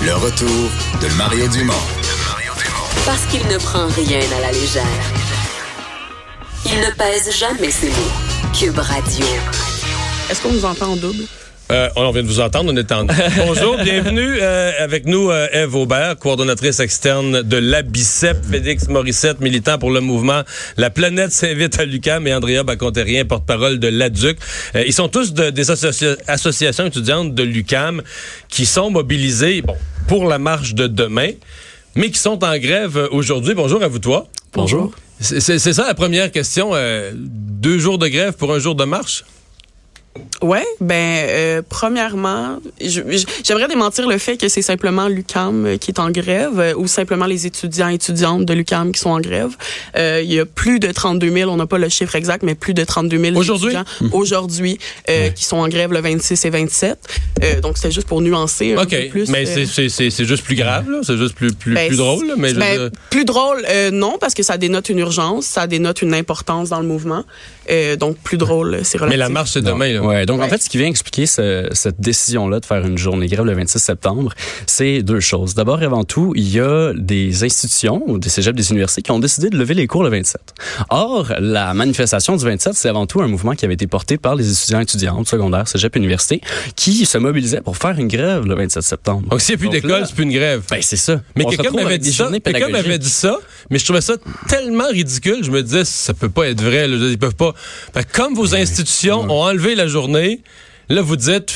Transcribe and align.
Le 0.00 0.14
retour 0.14 0.70
de 1.02 1.08
Mario 1.16 1.48
Dumont. 1.48 1.72
Parce 3.04 3.26
qu'il 3.26 3.44
ne 3.48 3.58
prend 3.58 3.86
rien 3.88 4.20
à 4.36 4.40
la 4.42 4.52
légère. 4.52 4.84
Il 6.64 6.78
ne 6.78 6.90
pèse 6.92 7.36
jamais 7.36 7.72
ses 7.72 7.88
mots. 7.88 8.52
Cube 8.56 8.78
Radio. 8.78 9.26
Est-ce 10.30 10.40
qu'on 10.40 10.52
nous 10.52 10.64
entend 10.64 10.92
en 10.92 10.96
double? 10.96 11.24
Euh, 11.72 11.88
on 11.96 12.10
vient 12.10 12.22
de 12.22 12.28
vous 12.28 12.40
entendre, 12.40 12.70
on 12.70 12.76
est 12.76 12.92
en... 12.92 13.04
Bonjour, 13.46 13.78
bienvenue 13.82 14.36
euh, 14.42 14.72
avec 14.80 15.06
nous 15.06 15.30
euh, 15.30 15.46
Eve 15.50 15.74
Aubert, 15.74 16.18
coordonnatrice 16.18 16.78
externe 16.80 17.40
de 17.40 17.56
l'ABICEP, 17.56 18.36
Félix 18.50 18.88
Morissette, 18.88 19.40
militant 19.40 19.78
pour 19.78 19.90
le 19.90 20.00
mouvement 20.00 20.42
La 20.76 20.90
planète 20.90 21.32
s'invite 21.32 21.78
à 21.80 21.86
l'UCAM 21.86 22.26
et 22.26 22.34
Andrea 22.34 22.64
Baconterien, 22.64 23.24
porte-parole 23.24 23.78
de 23.78 23.88
l'ADUC. 23.88 24.36
Euh, 24.74 24.84
ils 24.86 24.92
sont 24.92 25.08
tous 25.08 25.32
de, 25.32 25.48
des 25.48 25.70
associa 25.70 26.16
associations 26.26 26.84
étudiantes 26.84 27.34
de 27.34 27.42
l'UCAM 27.42 28.02
qui 28.50 28.66
sont 28.66 28.90
mobilisés 28.90 29.62
bon, 29.62 29.76
pour 30.06 30.26
la 30.26 30.38
marche 30.38 30.74
de 30.74 30.86
demain, 30.86 31.30
mais 31.94 32.10
qui 32.10 32.18
sont 32.18 32.44
en 32.44 32.58
grève 32.58 33.08
aujourd'hui. 33.10 33.54
Bonjour 33.54 33.82
à 33.82 33.88
vous 33.88 34.00
toi. 34.00 34.26
Bonjour. 34.52 34.92
C'est 35.18 35.40
c'est 35.40 35.72
ça 35.72 35.86
la 35.86 35.94
première 35.94 36.30
question. 36.30 36.72
euh, 36.74 37.12
deux 37.14 37.78
jours 37.78 37.96
de 37.98 38.08
grève 38.08 38.34
pour 38.34 38.52
un 38.52 38.58
jour 38.58 38.74
de 38.74 38.84
marche? 38.84 39.24
Ouais, 40.42 40.64
ben 40.80 41.26
euh, 41.28 41.62
premièrement, 41.68 42.58
j'aimerais 42.80 43.66
démentir 43.68 44.06
le 44.06 44.18
fait 44.18 44.36
que 44.36 44.48
c'est 44.48 44.62
simplement 44.62 45.08
l'UCAM 45.08 45.66
euh, 45.66 45.76
qui 45.76 45.90
est 45.90 45.98
en 45.98 46.10
grève 46.10 46.60
euh, 46.60 46.74
ou 46.76 46.86
simplement 46.86 47.26
les 47.26 47.46
étudiants 47.46 47.88
et 47.88 47.94
étudiantes 47.94 48.44
de 48.44 48.52
l'UCAM 48.54 48.92
qui 48.92 49.00
sont 49.00 49.10
en 49.10 49.20
grève. 49.20 49.56
Euh, 49.96 50.20
il 50.22 50.32
y 50.32 50.38
a 50.38 50.44
plus 50.46 50.78
de 50.78 50.92
32 50.92 51.32
000, 51.32 51.50
on 51.50 51.56
n'a 51.56 51.66
pas 51.66 51.78
le 51.78 51.88
chiffre 51.88 52.14
exact, 52.14 52.42
mais 52.44 52.54
plus 52.54 52.74
de 52.74 52.84
32 52.84 53.18
000 53.18 53.36
Aujourd'hui? 53.36 53.74
étudiants 53.74 53.84
aujourd'hui 54.12 54.78
euh, 55.08 55.30
qui 55.30 55.44
sont 55.44 55.56
en 55.56 55.68
grève 55.68 55.92
le 55.92 56.00
26 56.00 56.44
et 56.44 56.50
27. 56.50 56.98
Euh, 57.42 57.60
donc 57.60 57.76
c'est 57.78 57.90
juste 57.90 58.06
pour 58.06 58.20
nuancer 58.20 58.74
un 58.74 58.84
peu 58.84 59.08
plus. 59.10 59.28
mais 59.30 59.46
c'est- 59.46 59.66
c'est 59.66 59.88
c'est- 59.88 60.10
c'est 60.10 60.24
juste 60.26 60.44
plus 60.44 60.56
grave, 60.56 60.88
là? 60.90 60.98
c'est 61.02 61.16
juste 61.16 61.34
plus, 61.34 61.52
plus, 61.54 61.74
Ben, 61.74 61.88
plus 61.88 61.96
drôle. 61.96 62.26
là, 62.28 62.34
Mais 62.36 62.52
ben, 62.52 62.78
dire- 62.78 62.90
plus 63.10 63.24
drôle, 63.24 63.64
euh, 63.68 63.90
non, 63.90 64.18
parce 64.20 64.34
que 64.34 64.42
ça 64.44 64.58
dénote 64.58 64.88
une 64.90 64.98
urgence, 64.98 65.46
ça 65.46 65.66
dénote 65.66 66.02
une 66.02 66.14
importance 66.14 66.68
dans 66.68 66.80
le 66.80 66.86
mouvement. 66.86 67.24
Donc 67.98 68.16
plus 68.18 68.36
drôle, 68.36 68.80
c'est 68.84 68.98
relatif. 68.98 69.10
mais 69.10 69.16
la 69.16 69.28
marche, 69.30 69.52
c'est 69.52 69.62
demain. 69.62 69.92
Là. 69.92 70.03
Ouais, 70.06 70.26
donc 70.26 70.40
en 70.42 70.48
fait, 70.48 70.62
ce 70.62 70.68
qui 70.70 70.78
vient 70.78 70.86
expliquer 70.88 71.26
ce- 71.26 71.68
cette 71.72 72.00
décision-là 72.00 72.60
de 72.60 72.66
faire 72.66 72.84
une 72.86 72.98
journée 72.98 73.26
grève 73.26 73.44
le 73.44 73.54
26 73.54 73.78
septembre, 73.78 74.32
c'est 74.66 75.02
deux 75.02 75.20
choses. 75.20 75.54
D'abord 75.54 75.82
et 75.82 75.86
avant 75.86 76.04
tout, 76.04 76.32
il 76.36 76.48
y 76.48 76.60
a 76.60 76.92
des 76.94 77.44
institutions, 77.44 78.02
ou 78.06 78.18
des 78.18 78.28
cégeps, 78.28 78.56
des 78.56 78.70
universités 78.70 79.02
qui 79.02 79.10
ont 79.10 79.18
décidé 79.18 79.50
de 79.50 79.56
lever 79.56 79.74
les 79.74 79.86
cours 79.86 80.02
le 80.02 80.10
27. 80.10 80.40
Or, 80.90 81.32
la 81.40 81.74
manifestation 81.74 82.36
du 82.36 82.44
27, 82.44 82.74
c'est 82.74 82.88
avant 82.88 83.06
tout 83.06 83.20
un 83.20 83.28
mouvement 83.28 83.52
qui 83.54 83.64
avait 83.64 83.74
été 83.74 83.86
porté 83.86 84.18
par 84.18 84.34
les 84.36 84.50
étudiants 84.50 84.80
et 84.80 84.82
étudiantes 84.82 85.28
secondaires, 85.28 85.66
cégep, 85.68 85.96
université, 85.96 86.40
qui 86.76 87.06
se 87.06 87.18
mobilisaient 87.18 87.60
pour 87.62 87.76
faire 87.76 87.98
une 87.98 88.08
grève 88.08 88.44
le 88.46 88.54
27 88.54 88.82
septembre. 88.82 89.28
Donc, 89.28 89.40
s'il 89.40 89.56
n'y 89.56 89.64
a 89.66 89.68
plus 89.68 89.80
d'école, 89.80 90.04
c'est 90.06 90.14
plus 90.14 90.24
une 90.24 90.32
grève. 90.32 90.62
Ben, 90.70 90.78
c'est 90.82 90.96
ça. 90.96 91.20
mais 91.36 91.44
quelqu'un 91.56 91.70
m'avait 91.84 91.98
dit 91.98 92.12
ça. 92.12 92.24
Quelqu'un 92.52 92.66
m'avait 92.72 92.98
dit 92.98 93.08
ça, 93.10 93.38
mais 93.70 93.78
je 93.78 93.84
trouvais 93.84 94.00
ça 94.00 94.14
tellement 94.48 94.88
ridicule. 94.90 95.38
Je 95.42 95.50
me 95.50 95.62
disais, 95.62 95.84
ça 95.84 96.14
peut 96.14 96.28
pas 96.28 96.48
être 96.48 96.60
vrai. 96.62 96.86
là. 96.88 96.96
Ils 97.08 97.18
peuvent 97.18 97.34
pas. 97.34 97.54
Que 97.94 98.00
comme 98.12 98.34
vos 98.34 98.54
institutions 98.54 99.22
ont 99.30 99.42
enlevé 99.42 99.74
la 99.74 99.86
journée, 99.94 100.40
là, 100.88 101.02
vous 101.02 101.14
dites, 101.14 101.54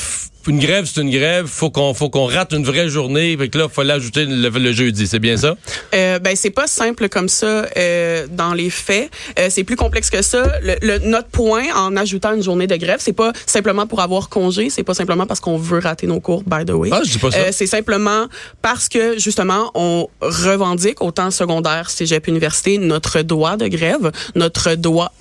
une 0.48 0.58
grève, 0.58 0.86
c'est 0.92 1.00
une 1.00 1.10
grève. 1.10 1.46
Faut 1.46 1.70
qu'on, 1.70 1.94
faut 1.94 2.08
qu'on 2.10 2.26
rate 2.26 2.52
une 2.52 2.64
vraie 2.64 2.88
journée. 2.88 3.36
Fait 3.36 3.48
que 3.48 3.58
là, 3.58 3.66
il 3.68 3.74
fallait 3.74 3.92
ajouter 3.92 4.24
le, 4.24 4.48
le 4.48 4.72
jeudi. 4.72 5.06
C'est 5.06 5.18
bien 5.18 5.36
ça? 5.36 5.56
Euh, 5.94 6.18
ben 6.18 6.34
c'est 6.36 6.50
pas 6.50 6.66
simple 6.66 7.08
comme 7.08 7.28
ça 7.28 7.66
euh, 7.76 8.26
dans 8.30 8.54
les 8.54 8.70
faits. 8.70 9.10
Euh, 9.38 9.48
c'est 9.50 9.64
plus 9.64 9.76
complexe 9.76 10.10
que 10.10 10.22
ça. 10.22 10.52
Le, 10.62 10.76
le- 10.82 10.98
notre 11.00 11.28
point 11.28 11.64
en 11.76 11.96
ajoutant 11.96 12.34
une 12.34 12.42
journée 12.42 12.66
de 12.66 12.76
grève, 12.76 12.98
c'est 13.00 13.12
pas 13.12 13.32
simplement 13.46 13.86
pour 13.86 14.00
avoir 14.00 14.28
congé, 14.28 14.70
c'est 14.70 14.82
pas 14.82 14.94
simplement 14.94 15.26
parce 15.26 15.40
qu'on 15.40 15.58
veut 15.58 15.78
rater 15.78 16.06
nos 16.06 16.20
cours. 16.20 16.42
By 16.44 16.64
the 16.64 16.70
way, 16.70 16.88
Ah, 16.92 17.00
je 17.04 17.10
dis 17.12 17.18
pas 17.18 17.30
ça. 17.30 17.38
Euh, 17.38 17.48
c'est 17.52 17.66
simplement 17.66 18.26
parce 18.62 18.88
que 18.88 19.18
justement 19.18 19.70
on 19.74 20.08
revendique 20.20 21.02
autant 21.02 21.30
secondaire, 21.30 21.90
cégep, 21.90 22.26
université 22.26 22.78
notre 22.78 23.20
droit 23.22 23.56
de 23.56 23.66
grève, 23.68 24.10
notre 24.34 24.74
droit, 24.74 25.12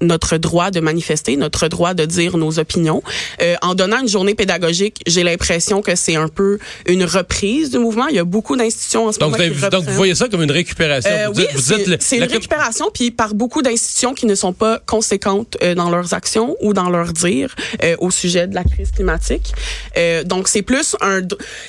notre 0.00 0.36
droit 0.36 0.70
de 0.70 0.80
manifester, 0.80 1.36
notre 1.36 1.68
droit 1.68 1.94
de 1.94 2.04
dire 2.04 2.36
nos 2.36 2.58
opinions. 2.58 3.02
En 3.62 3.74
donnant 3.74 4.00
une 4.00 4.08
journée 4.08 4.34
pédagogique, 4.34 4.75
j'ai 5.06 5.22
l'impression 5.22 5.82
que 5.82 5.94
c'est 5.96 6.16
un 6.16 6.28
peu 6.28 6.58
une 6.86 7.04
reprise 7.04 7.70
du 7.70 7.78
mouvement. 7.78 8.06
Il 8.08 8.16
y 8.16 8.18
a 8.18 8.24
beaucoup 8.24 8.56
d'institutions 8.56 9.06
en 9.06 9.12
ce 9.12 9.18
Donc, 9.18 9.32
moment 9.32 9.44
vous, 9.52 9.64
avez- 9.64 9.70
qui 9.70 9.76
donc, 9.76 9.84
vous 9.84 9.94
voyez 9.94 10.14
ça 10.14 10.28
comme 10.28 10.42
une 10.42 10.50
récupération. 10.50 11.10
Euh, 11.10 11.28
vous 11.32 11.40
oui, 11.40 11.46
c'est 12.00 12.18
la 12.18 12.26
une 12.26 12.32
récupération, 12.32 12.90
puis 12.92 13.10
par 13.10 13.34
beaucoup 13.34 13.62
d'institutions 13.62 14.14
qui 14.14 14.26
ne 14.26 14.34
sont 14.34 14.52
pas 14.52 14.80
conséquentes 14.86 15.56
euh, 15.62 15.74
dans 15.74 15.90
leurs 15.90 16.14
actions 16.14 16.56
ou 16.60 16.72
dans 16.72 16.90
leurs 16.90 17.12
dires 17.12 17.54
euh, 17.82 17.96
au 17.98 18.10
sujet 18.10 18.46
de 18.46 18.54
la 18.54 18.64
crise 18.64 18.90
climatique. 18.92 19.52
Euh, 19.96 20.24
donc 20.24 20.48
c'est 20.48 20.62
plus 20.62 20.96
un 21.00 21.20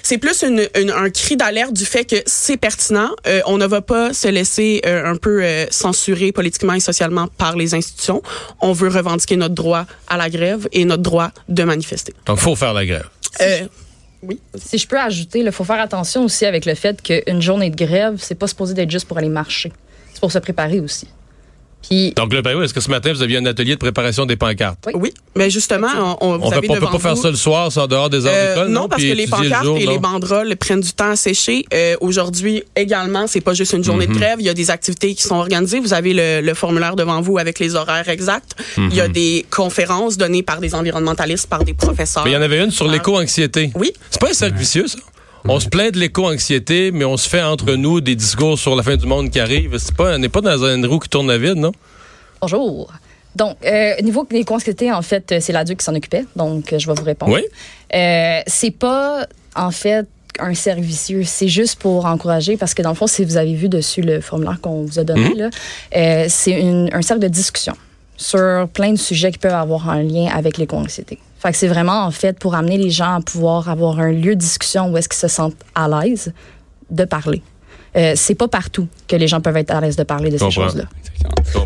c'est 0.04 0.18
plus 0.18 0.44
une, 0.44 0.68
une- 0.80 0.92
un 0.92 1.10
cri 1.10 1.36
d'alerte 1.38 1.74
du 1.74 1.86
fait 1.86 2.06
que 2.06 2.18
c'est 2.26 2.58
pertinent. 2.58 3.10
On 3.46 3.58
ne 3.58 3.66
va 3.66 3.82
pas 3.82 4.14
se 4.14 4.28
laisser 4.28 4.82
un 4.86 5.16
peu 5.16 5.44
censurer 5.70 6.32
politiquement 6.32 6.74
et 6.74 6.80
socialement 6.80 7.28
par 7.38 7.56
les 7.56 7.74
institutions. 7.74 8.22
On 8.62 8.74
veut 8.74 8.90
revendiquer 8.90 9.36
notre 9.36 9.56
droit 9.56 9.86
à 10.08 10.18
la 10.18 10.30
grève 10.30 10.68
et 10.72 10.86
notre 10.86 11.04
droit 11.04 11.32
de 11.50 11.64
manifester. 11.64 12.14
Donc, 12.26 12.38
faut 12.40 12.56
faire 12.56 12.74
la 12.74 12.86
grève. 12.88 13.10
Euh, 13.42 13.68
oui. 14.24 14.40
Si 14.56 14.78
je 14.78 14.88
peux 14.88 15.00
ajouter, 15.00 15.40
il 15.40 15.52
faut 15.52 15.64
faire 15.64 15.80
attention 15.80 16.24
aussi 16.26 16.46
avec 16.46 16.66
le 16.66 16.76
fait 16.76 17.02
qu'une 17.02 17.42
journée 17.42 17.70
de 17.70 17.76
grève, 17.76 18.16
c'est 18.20 18.36
pas 18.36 18.48
supposé 18.48 18.74
d'être 18.74 18.92
juste 18.92 19.08
pour 19.08 19.18
aller 19.18 19.30
marcher. 19.30 19.72
C'est 20.14 20.20
pour 20.20 20.32
se 20.32 20.40
préparer 20.40 20.80
aussi. 20.80 21.08
Puis, 21.90 22.12
Donc, 22.16 22.34
là, 22.34 22.42
ben 22.42 22.56
oui, 22.58 22.66
est-ce 22.66 22.74
que 22.74 22.82
ce 22.82 22.90
matin, 22.90 23.14
vous 23.14 23.22
aviez 23.22 23.38
un 23.38 23.46
atelier 23.46 23.74
de 23.76 23.80
préparation 23.80 24.26
des 24.26 24.36
pancartes? 24.36 24.80
Oui. 24.88 24.94
Oui, 24.96 25.14
mais 25.36 25.50
justement, 25.50 25.88
on, 26.22 26.34
on, 26.36 26.42
On 26.42 26.52
avez 26.52 26.68
peut, 26.68 26.68
on 26.72 26.74
peut 26.74 26.80
devant 26.82 26.92
pas 26.92 27.00
faire 27.00 27.18
ça 27.18 27.30
le 27.30 27.36
soir, 27.38 27.72
ça 27.72 27.84
en 27.84 27.88
dehors 27.88 28.10
des 28.10 28.26
heures 28.26 28.34
Euh, 28.36 28.56
d'école? 28.56 28.72
non, 28.72 28.88
parce 28.90 29.02
que 29.02 29.08
les 29.08 29.26
le 29.26 29.30
pancartes 29.30 29.64
jour, 29.64 29.78
et 29.78 29.86
non? 29.86 29.92
les 29.92 30.00
banderoles 30.00 30.56
prennent 30.58 30.82
du 30.82 30.92
temps 30.92 31.12
à 31.12 31.16
sécher. 31.16 31.66
Euh, 31.74 31.96
Aujourd'hui 32.02 32.64
également, 32.76 33.28
c'est 33.28 33.42
pas 33.42 33.54
juste 33.54 33.74
une 33.74 33.84
journée 33.84 34.08
Mhm. 34.08 34.14
de 34.14 34.20
grève. 34.20 34.36
Il 34.40 34.46
y 34.46 34.50
a 34.50 34.54
des 34.54 34.70
activités 34.72 35.14
qui 35.16 35.24
sont 35.24 35.36
organisées. 35.36 35.80
Vous 35.80 35.94
avez 35.94 36.14
le, 36.14 36.42
le 36.42 36.54
formulaire 36.54 36.96
devant 36.96 37.22
vous 37.22 37.38
avec 37.38 37.60
les 37.60 37.76
horaires 37.76 38.10
exacts. 38.10 38.56
Il 38.78 38.84
Mhm. 38.84 38.92
y 38.94 39.02
a 39.02 39.08
des 39.08 39.46
conférences 39.50 40.18
données 40.18 40.44
par 40.44 40.60
des 40.60 40.76
environnementalistes, 40.76 41.48
par 41.48 41.64
des 41.64 41.74
professeurs. 41.74 42.24
Mais 42.26 42.32
il 42.32 42.34
y 42.34 42.38
en 42.38 42.42
avait 42.42 42.64
une 42.64 42.72
sur 42.72 42.88
l'éco-anxiété. 42.88 43.72
Oui. 43.76 43.92
C'est 44.10 44.20
pas 44.22 44.30
un 44.30 44.34
cercle 44.34 44.58
vicieux, 44.58 44.88
ça? 44.88 44.98
On 45.46 45.60
se 45.60 45.70
plaint 45.70 45.94
de 45.94 46.00
l'éco-anxiété, 46.00 46.92
mais 46.92 47.06
on 47.06 47.18
se 47.18 47.28
fait 47.30 47.42
entre 47.42 47.74
nous 47.76 48.02
des 48.02 48.16
discours 48.16 48.58
sur 48.60 48.76
la 48.76 48.84
fin 48.84 48.96
du 48.98 49.06
monde 49.06 49.30
qui 49.30 49.40
arrive. 49.40 49.78
C'est 49.78 49.96
pas, 49.96 50.16
on 50.16 50.18
n'est 50.18 50.30
pas 50.30 50.42
dans 50.42 50.66
une 50.66 50.86
roue 50.86 51.00
qui 51.00 51.10
tourne 51.10 51.30
à 51.30 51.38
vide, 51.38 51.56
non? 51.56 51.72
bonjour. 52.42 52.92
Donc, 53.36 53.56
euh, 53.66 53.94
niveau 54.02 54.26
des 54.30 54.44
consultés, 54.44 54.92
en 54.92 55.02
fait, 55.04 55.32
euh, 55.32 55.38
c'est 55.40 55.54
l'adulte 55.54 55.80
qui 55.80 55.86
s'en 55.86 55.94
occupait. 55.96 56.26
Donc, 56.36 56.74
euh, 56.74 56.80
je 56.80 56.88
vais 56.88 56.94
vous 56.94 57.04
répondre. 57.04 57.34
Oui. 57.34 57.42
Euh, 57.94 58.40
c'est 58.48 58.72
pas, 58.72 59.28
en 59.56 59.70
fait, 59.72 60.08
un 60.40 60.54
servicieux. 60.56 61.22
C'est 61.24 61.48
juste 61.48 61.80
pour 61.80 62.06
encourager, 62.06 62.58
parce 62.58 62.74
que 62.74 62.82
dans 62.82 62.90
le 62.90 62.96
fond, 62.96 63.06
si 63.08 63.24
vous 63.24 63.38
avez 63.38 63.54
vu 63.54 63.70
dessus 63.70 64.02
le 64.02 64.22
formulaire 64.22 64.60
qu'on 64.60 64.84
vous 64.86 64.98
a 65.00 65.04
donné, 65.04 65.30
Mhm. 65.30 65.38
là, 65.38 65.50
euh, 65.96 66.26
c'est 66.30 66.56
un 66.92 67.02
cercle 67.04 67.22
de 67.22 67.28
discussion 67.28 67.74
sur 68.18 68.68
plein 68.74 68.92
de 68.92 68.98
sujets 68.98 69.32
qui 69.32 69.38
peuvent 69.38 69.54
avoir 69.54 69.90
un 69.90 70.04
lien 70.04 70.28
avec 70.34 70.58
l'éco-anxiété. 70.58 71.20
Fait 71.40 71.52
que 71.52 71.58
c'est 71.58 71.68
vraiment, 71.68 72.04
en 72.04 72.12
fait, 72.12 72.38
pour 72.40 72.56
amener 72.56 72.78
les 72.78 72.90
gens 72.90 73.16
à 73.16 73.22
pouvoir 73.22 73.70
avoir 73.70 74.00
un 74.00 74.12
lieu 74.12 74.36
de 74.36 74.40
discussion 74.40 74.92
où 74.92 74.98
est-ce 74.98 75.08
qu'ils 75.08 75.20
se 75.20 75.28
sentent 75.28 75.56
à 75.76 75.88
l'aise 75.88 76.34
de 76.90 77.06
parler. 77.06 77.44
Euh, 77.96 78.14
c'est 78.16 78.36
pas 78.36 78.48
partout 78.48 78.88
que 79.08 79.16
les 79.16 79.28
gens 79.28 79.42
peuvent 79.42 79.58
être 79.58 79.72
à 79.72 79.82
l'aise 79.82 79.96
de 79.96 80.04
parler 80.04 80.30
de 80.30 80.38
ces 80.38 80.52
choses-là. 80.52 80.84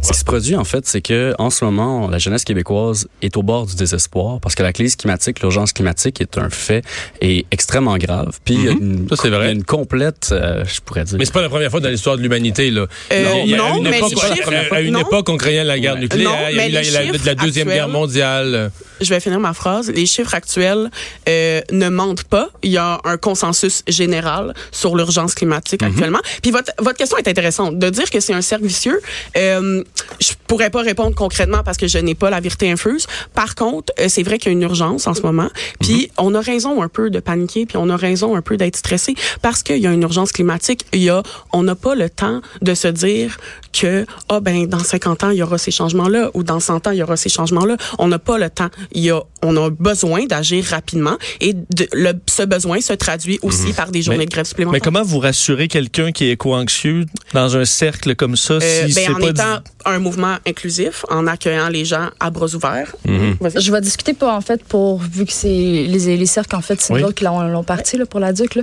Ce 0.02 0.12
qui 0.12 0.18
se 0.20 0.24
produit, 0.24 0.56
en 0.56 0.64
fait, 0.64 0.86
c'est 0.88 1.02
que 1.02 1.34
en 1.38 1.50
ce 1.50 1.66
moment, 1.66 2.08
la 2.08 2.18
jeunesse 2.20 2.44
québécoise 2.46 3.08
est 3.22 3.36
au 3.36 3.44
bord 3.44 3.66
du 3.66 3.76
désespoir 3.76 4.40
parce 4.40 4.56
que 4.56 4.64
la 4.64 4.72
crise 4.72 4.96
climatique, 4.96 5.42
l'urgence 5.42 5.74
climatique 5.74 6.22
est 6.22 6.38
un 6.38 6.50
fait 6.50 6.84
et 7.22 7.46
extrêmement 7.52 7.98
grave. 7.98 8.40
Puis 8.46 8.54
il 8.56 8.64
y 8.64 8.68
a 8.70 8.72
une, 8.72 9.02
Mhm. 9.02 9.08
Ça, 9.10 9.30
vrai. 9.30 9.30
il 9.30 9.46
y 9.46 9.50
a 9.50 9.52
une 9.52 9.64
complète, 9.64 10.30
euh, 10.32 10.64
je 10.66 10.80
pourrais 10.82 11.04
dire. 11.04 11.18
Mais 11.18 11.26
c'est 11.26 11.34
pas 11.34 11.42
la 11.42 11.50
première 11.50 11.70
fois 11.70 11.80
dans 11.82 11.90
l'histoire 11.90 12.16
de 12.18 12.22
l'humanité, 12.22 12.72
là. 12.72 12.86
Euh, 13.12 13.34
Il 13.44 13.50
y 13.50 13.56
a- 13.56 13.58
à 13.66 13.70
non, 13.72 13.78
une 13.78 13.90
mais 13.90 13.98
époque, 13.98 14.10
chiffres- 14.12 14.54
à- 14.72 14.76
à 14.76 14.82
une 14.82 14.94
non? 14.94 15.00
époque, 15.02 15.28
on 15.30 15.38
craignait 15.38 15.64
la 15.64 15.80
guerre 15.80 15.96
Ouais. 15.96 16.00
nucléaire. 16.02 16.30
Non, 16.30 16.36
il 16.50 16.56
y 16.56 16.78
a 16.78 17.04
eu 17.06 17.12
la, 17.26 17.36
Deuxième 17.36 17.68
Guerre 17.68 17.90
mondiale. 17.90 18.72
Je 19.02 19.10
vais 19.10 19.20
finir 19.20 19.40
ma 19.40 19.54
phrase. 19.54 19.90
Les 19.92 20.06
chiffres 20.06 20.34
actuels 20.34 20.90
euh, 21.28 21.62
ne 21.72 21.90
mentent 21.90 22.24
pas. 22.24 22.50
Il 22.64 22.72
y 22.72 22.78
a 22.78 23.00
un 23.04 23.18
consensus 23.18 23.84
général 23.88 24.54
sur 24.72 24.96
l'urgence 24.96 25.36
climatique 25.36 25.84
actuellement. 25.84 26.20
Puis 26.42 26.52
votre, 26.52 26.72
votre 26.80 26.98
question 26.98 27.18
est 27.18 27.28
intéressante. 27.28 27.80
De 27.80 27.90
dire 27.90 28.10
que 28.10 28.20
c'est 28.20 28.34
un 28.34 28.42
cercle 28.42 28.66
vicieux, 28.66 29.00
euh, 29.38 29.84
je 30.20 30.34
pourrais 30.48 30.70
pas 30.70 30.82
répondre 30.82 31.16
concrètement 31.16 31.64
parce 31.64 31.78
que 31.78 31.88
je 31.88 31.98
n'ai 31.98 32.16
pas 32.16 32.30
la 32.30 32.40
vérité 32.40 32.72
infuse. 32.72 33.08
Par 33.34 33.56
contre, 33.56 33.94
euh, 34.00 34.06
c'est 34.08 34.24
vrai 34.24 34.38
qu'il 34.38 34.52
y 34.52 34.54
a 34.54 34.58
une 34.58 34.62
urgence 34.62 35.08
en 35.08 35.14
ce 35.14 35.22
moment. 35.22 35.50
Puis 35.80 36.12
on 36.18 36.36
a 36.36 36.42
raison 36.42 36.82
un 36.82 36.90
peu 36.90 37.10
de 37.10 37.20
paniquer, 37.20 37.66
puis 37.66 37.78
on 37.78 37.90
a 37.90 37.96
raison 37.96 38.36
un 38.36 38.42
peu 38.42 38.58
d'être 38.58 38.76
stressé 38.76 39.16
parce 39.42 39.64
qu'il 39.64 39.78
y 39.78 39.88
a 39.88 39.92
une 39.92 40.04
urgence 40.04 40.32
climatique. 40.32 40.86
Il 40.94 41.02
y 41.02 41.10
a, 41.10 41.24
on 41.54 41.64
n'a 41.64 41.76
pas 41.76 41.96
le 41.96 42.10
temps 42.10 42.42
de 42.62 42.74
se 42.74 42.88
dire 42.88 43.38
que 43.74 44.06
ah 44.30 44.40
ben 44.40 44.68
dans 44.68 44.80
50 44.80 45.24
ans 45.24 45.30
il 45.30 45.38
y 45.38 45.44
aura 45.44 45.58
ces 45.58 45.72
changements 45.72 46.10
là 46.10 46.30
ou 46.34 46.44
dans 46.44 46.60
100 46.60 46.88
ans 46.88 46.92
il 46.92 46.98
y 46.98 47.04
aura 47.04 47.18
ces 47.18 47.30
changements 47.30 47.66
là. 47.66 47.78
On 48.00 48.08
n'a 48.08 48.20
pas 48.20 48.38
le 48.38 48.50
temps. 48.50 48.70
Il 48.94 49.04
y 49.04 49.12
a 49.12 49.22
on 49.44 49.58
a 49.58 49.70
besoin 49.72 50.26
d'agir 50.26 50.64
rapidement 50.66 51.18
et 51.40 51.54
de, 51.54 51.88
le, 51.94 52.14
ce 52.30 52.44
besoin 52.44 52.80
se 52.82 52.94
traduit 52.94 53.40
aussi 53.42 53.74
par 53.74 53.90
des 53.90 54.02
journées 54.02 54.20
Mais- 54.20 54.26
de 54.26 54.32
grève 54.32 54.46
supplémentaires. 54.46 54.80
Mais 54.80 54.84
comment 54.84 55.04
vous 55.04 55.20
rassurez 55.20 55.68
quelqu'un 55.68 56.12
qui 56.12 56.26
est 56.26 56.32
éco-anxieux 56.34 57.06
dans 57.34 57.58
un 57.58 57.66
cercle 57.66 58.16
comme 58.16 58.36
ça 58.36 58.56
Euh, 58.56 58.88
si 58.88 58.94
ben, 58.94 59.04
c'est 59.08 59.10
en 59.12 59.20
pas 59.20 59.30
étant 59.30 59.56
dit- 59.58 59.72
un 59.86 60.00
mouvement 60.00 60.36
inclusif, 60.48 61.06
en 61.10 61.26
accueillant 61.28 61.70
les 61.70 61.86
gens 61.86 62.10
à 62.20 62.30
bras 62.30 62.54
ouverts. 62.54 62.96
Mhm. 63.08 63.38
Vas-y. 63.40 63.62
Je 63.62 63.72
vais 63.72 63.82
discuter 63.82 64.14
pas 64.14 64.36
en 64.36 64.42
fait 64.42 64.64
pour 64.64 65.00
vu 65.00 65.26
que 65.26 65.34
c'est 65.34 65.48
les, 65.48 66.18
les 66.18 66.26
cercles 66.26 66.56
en 66.56 66.62
fait 66.62 66.80
c'est 66.82 66.94
Oui. 66.94 67.02
qui 67.16 67.24
l'ont 67.24 67.64
parti 67.64 67.98
là, 67.98 68.06
pour 68.06 68.20
la 68.20 68.34
duc 68.34 68.56
là. 68.56 68.62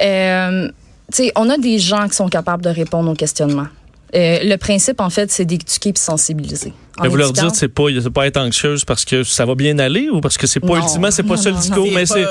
Euh, 0.00 0.68
tu 1.12 1.24
sais, 1.24 1.32
on 1.34 1.48
a 1.50 1.58
des 1.58 1.78
gens 1.80 2.06
qui 2.08 2.14
sont 2.14 2.28
capables 2.28 2.62
de 2.62 2.70
répondre 2.70 3.10
aux 3.10 3.14
questionnements. 3.16 3.66
Euh, 4.14 4.38
le 4.42 4.56
principe 4.56 5.00
en 5.00 5.08
fait 5.10 5.30
c'est 5.30 5.44
d'éduquer 5.44 5.90
et 5.90 5.98
sensibiliser. 5.98 6.72
En 6.98 7.04
Mais 7.04 7.08
vous 7.08 7.16
leur 7.16 7.32
dites 7.32 7.54
c'est 7.54 7.68
pas 7.68 7.84
pas 8.12 8.26
être 8.26 8.38
anxieuse 8.38 8.84
parce 8.84 9.04
que 9.04 9.22
ça 9.22 9.46
va 9.46 9.54
bien 9.54 9.78
aller 9.78 10.08
ou 10.10 10.20
parce 10.20 10.36
que 10.36 10.46
c'est 10.48 10.58
pas 10.60 10.66
Non. 10.66 10.76
ultimement 10.82 11.10
c'est 11.12 11.22
pas 11.22 11.36
Non, 11.36 11.36
ça 11.36 11.50
le 11.50 11.56
discours 11.56 11.86
non, 11.86 11.92
mais 11.94 12.06
c'est 12.06 12.26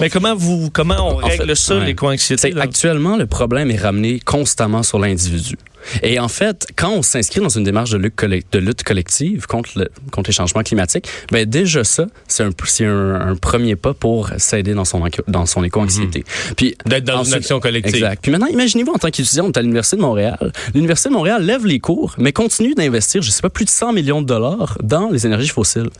mais 0.00 0.08
comment 0.08 0.34
vous 0.34 0.70
comment 0.70 0.96
on 1.10 1.12
En 1.14 1.16
règle 1.16 1.46
fait, 1.48 1.54
ça 1.54 1.74
C'est- 1.74 2.50
là? 2.52 2.62
Actuellement, 2.62 3.16
le 3.16 3.26
problème 3.26 3.70
est 3.70 3.76
ramené 3.76 4.18
constamment 4.20 4.82
sur 4.82 4.98
l'individu. 4.98 5.56
Et 6.02 6.18
en 6.20 6.28
fait, 6.28 6.66
quand 6.76 6.90
on 6.90 7.02
s'inscrit 7.02 7.40
dans 7.40 7.48
une 7.48 7.64
démarche 7.64 7.90
de 7.90 7.98
lutte, 7.98 8.14
collec- 8.16 8.44
de 8.52 8.58
lutte 8.58 8.82
collective 8.82 9.46
contre, 9.46 9.70
le, 9.76 9.88
contre 10.10 10.30
les 10.30 10.34
changements 10.34 10.62
climatiques, 10.62 11.08
ben 11.32 11.44
déjà 11.48 11.84
ça, 11.84 12.06
c'est 12.28 12.42
un, 12.44 12.50
c'est 12.66 12.84
un, 12.86 13.14
un 13.30 13.36
premier 13.36 13.76
pas 13.76 13.94
pour 13.94 14.30
s'aider 14.38 14.74
dans 14.74 14.84
son, 14.84 15.00
anxio- 15.06 15.24
dans 15.28 15.46
son 15.46 15.64
éco-anxiété. 15.64 16.24
Puis 16.56 16.76
D'être 16.86 17.04
dans 17.04 17.24
une 17.24 17.34
action 17.34 17.60
collective. 17.60 17.94
Exact. 17.94 18.20
Puis 18.22 18.30
maintenant, 18.30 18.46
imaginez-vous 18.48 18.92
en 18.92 18.98
tant 18.98 19.10
qu'étudiante 19.10 19.56
à 19.56 19.62
l'Université 19.62 19.96
de 19.96 20.02
Montréal. 20.02 20.52
L'Université 20.74 21.08
de 21.08 21.14
Montréal 21.14 21.44
lève 21.44 21.66
les 21.66 21.80
cours, 21.80 22.14
mais 22.18 22.32
continue 22.32 22.74
d'investir, 22.74 23.22
je 23.22 23.30
sais 23.30 23.42
pas, 23.42 23.50
plus 23.50 23.64
de 23.64 23.70
100 23.70 23.92
millions 23.92 24.22
de 24.22 24.26
dollars 24.26 24.76
dans 24.82 25.10
les 25.10 25.26
énergies 25.26 25.48
fossiles. 25.48 25.90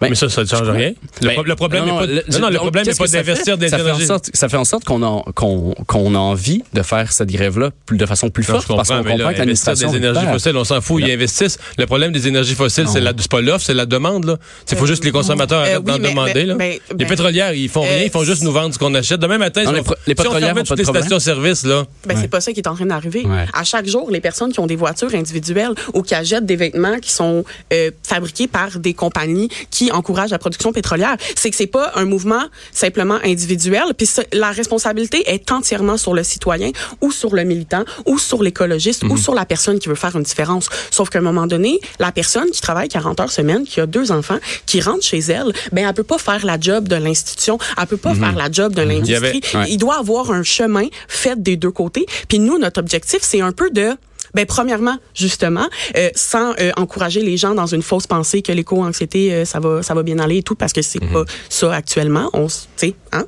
Ben, 0.00 0.10
Mais 0.10 0.14
ça, 0.14 0.28
ça 0.28 0.42
ne 0.42 0.46
change 0.46 0.68
rien. 0.70 0.92
Le, 1.20 1.26
ben, 1.26 1.34
pro- 1.34 1.42
le 1.42 1.56
problème 1.56 1.84
n'est 1.84 1.90
non, 1.90 1.98
pas, 1.98 2.06
non, 2.06 2.12
non, 2.30 2.38
non, 2.38 2.48
le 2.50 2.56
problème 2.58 2.86
n'est 2.86 3.08
d'investir 3.08 3.58
des 3.58 3.68
ça 3.68 3.78
fait 3.78 3.82
en 3.82 3.86
énergies. 3.86 4.06
sorte, 4.06 4.30
ça 4.32 4.48
fait 4.48 4.56
en 4.56 4.64
sorte 4.64 4.84
qu'on 4.84 5.02
a, 5.02 5.24
qu'on, 5.34 5.74
qu'on 5.88 6.14
a 6.14 6.18
envie 6.18 6.62
de 6.72 6.82
faire 6.82 7.10
cette 7.10 7.30
grève-là 7.32 7.70
de 7.90 8.06
façon 8.06 8.30
plus 8.30 8.42
Non, 8.48 8.54
forte 8.54 8.66
je 8.68 8.74
parce 8.76 8.88
qu'on 8.88 8.94
là, 8.94 9.00
comprend 9.02 9.16
que 9.16 9.22
investir 9.22 9.38
l'administration 9.40 9.90
des 9.90 9.96
énergies 9.96 10.20
perd. 10.20 10.32
fossiles, 10.34 10.56
on 10.56 10.64
s'en 10.64 10.80
fout, 10.80 11.02
ils 11.04 11.10
investissent. 11.12 11.58
Le 11.78 11.86
problème 11.86 12.12
des 12.12 12.28
énergies 12.28 12.54
fossiles, 12.54 12.86
c'est 12.88 13.00
la, 13.00 13.12
pas 13.12 13.40
l'offre, 13.40 13.64
c'est 13.64 13.74
la 13.74 13.86
demande. 13.86 14.38
C'est 14.66 14.76
faut 14.78 14.86
juste 14.86 15.00
que 15.00 15.06
les 15.06 15.12
consommateurs 15.12 15.58
Euh, 15.62 15.62
arrêtent 15.62 15.78
oui, 15.84 15.84
d'en 16.00 16.08
demander, 16.10 16.34
mais- 16.34 16.44
là. 16.46 16.54
mais- 16.56 16.80
les 16.96 17.04
pétrolières, 17.06 17.52
ils 17.54 17.68
font 17.68 17.80
rien, 17.82 17.90
euh, 17.90 18.04
ils 18.04 18.10
font 18.10 18.22
juste 18.24 18.42
nous 18.42 18.52
vendre 18.52 18.72
ce 18.74 18.78
qu'on 18.78 18.94
achète. 18.94 19.18
Demain 19.20 19.38
matin, 19.38 19.64
Non, 19.64 19.70
si 19.70 19.74
les 19.74 19.80
les 19.80 19.84
si 19.84 19.92
on 20.12 20.14
pétrolières 20.14 20.54
toutes 20.64 20.78
les 20.78 20.84
stations-service, 20.84 21.64
là. 21.64 21.84
Ben, 22.06 22.16
c'est 22.20 22.28
pas 22.28 22.40
ça 22.40 22.52
qui 22.52 22.60
est 22.60 22.68
en 22.68 22.74
train 22.76 22.86
d'arriver. 22.86 23.26
À 23.52 23.64
chaque 23.64 23.86
jour, 23.88 24.10
les 24.12 24.20
personnes 24.20 24.52
qui 24.52 24.60
ont 24.60 24.66
des 24.68 24.76
voitures 24.76 25.12
individuelles 25.14 25.72
ou 25.92 26.02
qui 26.02 26.14
achètent 26.14 26.46
des 26.46 26.56
vêtements 26.56 26.98
qui 27.00 27.10
sont 27.10 27.44
euh, 27.72 27.90
fabriqués 28.06 28.46
par 28.46 28.78
des 28.78 28.94
compagnies 28.94 29.48
qui 29.70 29.87
encouragent 29.90 30.30
la 30.30 30.38
production 30.38 30.72
pétrolière, 30.72 31.16
c'est 31.36 31.50
que 31.50 31.56
c'est 31.56 31.66
pas 31.66 31.92
un 31.94 32.04
mouvement 32.04 32.44
simplement 32.72 33.18
individuel. 33.24 33.82
Puis 33.96 34.08
la 34.32 34.50
responsabilité 34.50 35.22
est 35.30 35.50
entièrement 35.52 35.96
sur 35.96 36.14
le 36.14 36.22
citoyen 36.22 36.70
ou 37.00 37.10
sur 37.12 37.34
le 37.34 37.44
militant 37.44 37.84
ou 38.06 38.18
sur 38.18 38.42
l'écologiste 38.42 39.04
ou 39.04 39.16
sur 39.16 39.34
la 39.34 39.44
personne 39.44 39.78
qui 39.78 39.88
veut 39.88 39.94
faire 39.94 40.16
une 40.16 40.22
différence. 40.22 40.68
Sauf 40.90 41.10
qu'à 41.10 41.18
un 41.18 41.22
moment 41.22 41.46
donné, 41.46 41.80
la 41.98 42.12
personne 42.12 42.50
qui 42.50 42.60
travaille 42.60 42.88
40 42.88 43.20
heures 43.20 43.30
semaine, 43.32 43.64
qui 43.64 43.80
a 43.80 43.86
deux 43.86 44.12
enfants, 44.12 44.38
qui 44.66 44.80
rentre 44.80 45.02
chez 45.02 45.18
elle, 45.18 45.52
ben 45.72 45.86
elle 45.86 45.94
peut 45.94 46.02
pas 46.04 46.18
faire 46.18 46.44
la 46.44 46.58
job 46.60 46.88
de 46.88 46.96
l'institution, 46.96 47.58
elle 47.80 47.86
peut 47.86 47.96
pas 47.96 48.14
faire 48.14 48.34
la 48.36 48.50
job 48.50 48.74
de 48.74 48.82
Il 48.82 48.92
y 48.92 48.94
l'industrie. 48.94 49.40
ouais. 49.54 49.66
Il 49.68 49.78
doit 49.78 49.98
avoir 49.98 50.30
un 50.30 50.42
chemin 50.42 50.86
fait 51.08 51.40
des 51.42 51.56
deux 51.56 51.70
côtés. 51.70 52.06
Puis 52.28 52.38
nous, 52.38 52.58
notre 52.58 52.80
objectif, 52.80 53.20
c'est 53.22 53.40
un 53.40 53.52
peu 53.52 53.70
de 53.70 53.90
ben 54.34 54.46
premièrement, 54.46 54.96
justement, 55.14 55.66
euh, 55.96 56.10
sans 56.14 56.52
euh, 56.60 56.70
encourager 56.76 57.22
les 57.22 57.36
gens 57.36 57.54
dans 57.54 57.66
une 57.66 57.82
fausse 57.82 58.06
pensée 58.06 58.42
que 58.42 58.52
l'éco-anxiété, 58.52 59.32
euh, 59.32 59.44
ça 59.44 59.60
va, 59.60 59.82
ça 59.82 59.94
va 59.94 60.02
bien 60.02 60.18
aller 60.18 60.38
et 60.38 60.42
tout, 60.42 60.54
parce 60.54 60.72
que 60.72 60.82
c'est 60.82 61.00
pas 61.00 61.24
ça 61.48 61.72
actuellement. 61.74 62.30
On, 62.32 62.46
s- 62.46 62.68
tu 62.76 62.88
sais, 62.88 62.94
hein? 63.12 63.24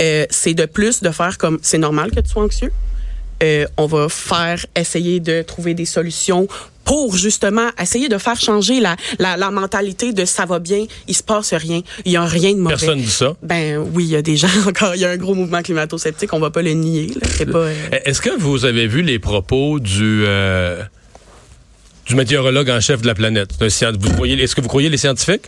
Euh, 0.00 0.26
c'est 0.30 0.54
de 0.54 0.66
plus 0.66 1.00
de 1.02 1.10
faire 1.10 1.38
comme 1.38 1.58
c'est 1.62 1.78
normal 1.78 2.10
que 2.10 2.20
tu 2.20 2.28
sois 2.28 2.42
anxieux. 2.44 2.72
Euh, 3.42 3.66
on 3.76 3.86
va 3.86 4.08
faire 4.08 4.64
essayer 4.74 5.20
de 5.20 5.42
trouver 5.42 5.74
des 5.74 5.84
solutions 5.84 6.48
pour 6.84 7.16
justement 7.16 7.68
essayer 7.82 8.08
de 8.08 8.16
faire 8.16 8.40
changer 8.40 8.78
la, 8.80 8.96
la, 9.18 9.36
la 9.36 9.50
mentalité 9.50 10.12
de 10.12 10.24
ça 10.24 10.46
va 10.46 10.58
bien, 10.60 10.86
il 11.08 11.14
se 11.16 11.22
passe 11.22 11.52
rien, 11.52 11.82
il 12.04 12.12
y 12.12 12.16
a 12.16 12.24
rien 12.24 12.52
de 12.52 12.58
mauvais. 12.58 12.76
Personne 12.76 13.00
dit 13.00 13.10
ça? 13.10 13.34
Ben 13.42 13.78
oui, 13.92 14.04
il 14.04 14.10
y 14.10 14.16
a 14.16 14.22
des 14.22 14.36
gens 14.36 14.48
encore, 14.68 14.94
il 14.94 15.00
y 15.00 15.04
a 15.04 15.10
un 15.10 15.16
gros 15.16 15.34
mouvement 15.34 15.62
climato-sceptique, 15.62 16.32
on 16.32 16.38
va 16.38 16.50
pas 16.50 16.62
le 16.62 16.72
nier. 16.72 17.08
euh, 17.40 17.74
Est-ce 18.04 18.20
que 18.22 18.30
vous 18.38 18.64
avez 18.64 18.86
vu 18.86 19.02
les 19.02 19.18
propos 19.18 19.80
du 19.80 20.22
euh, 20.26 20.82
du 22.06 22.14
météorologue 22.14 22.70
en 22.70 22.80
chef 22.80 23.02
de 23.02 23.06
la 23.08 23.14
planète? 23.14 23.50
Vous 23.98 24.12
croyez, 24.12 24.40
est-ce 24.40 24.54
que 24.54 24.60
vous 24.60 24.68
croyez 24.68 24.88
les 24.88 24.96
scientifiques? 24.96 25.46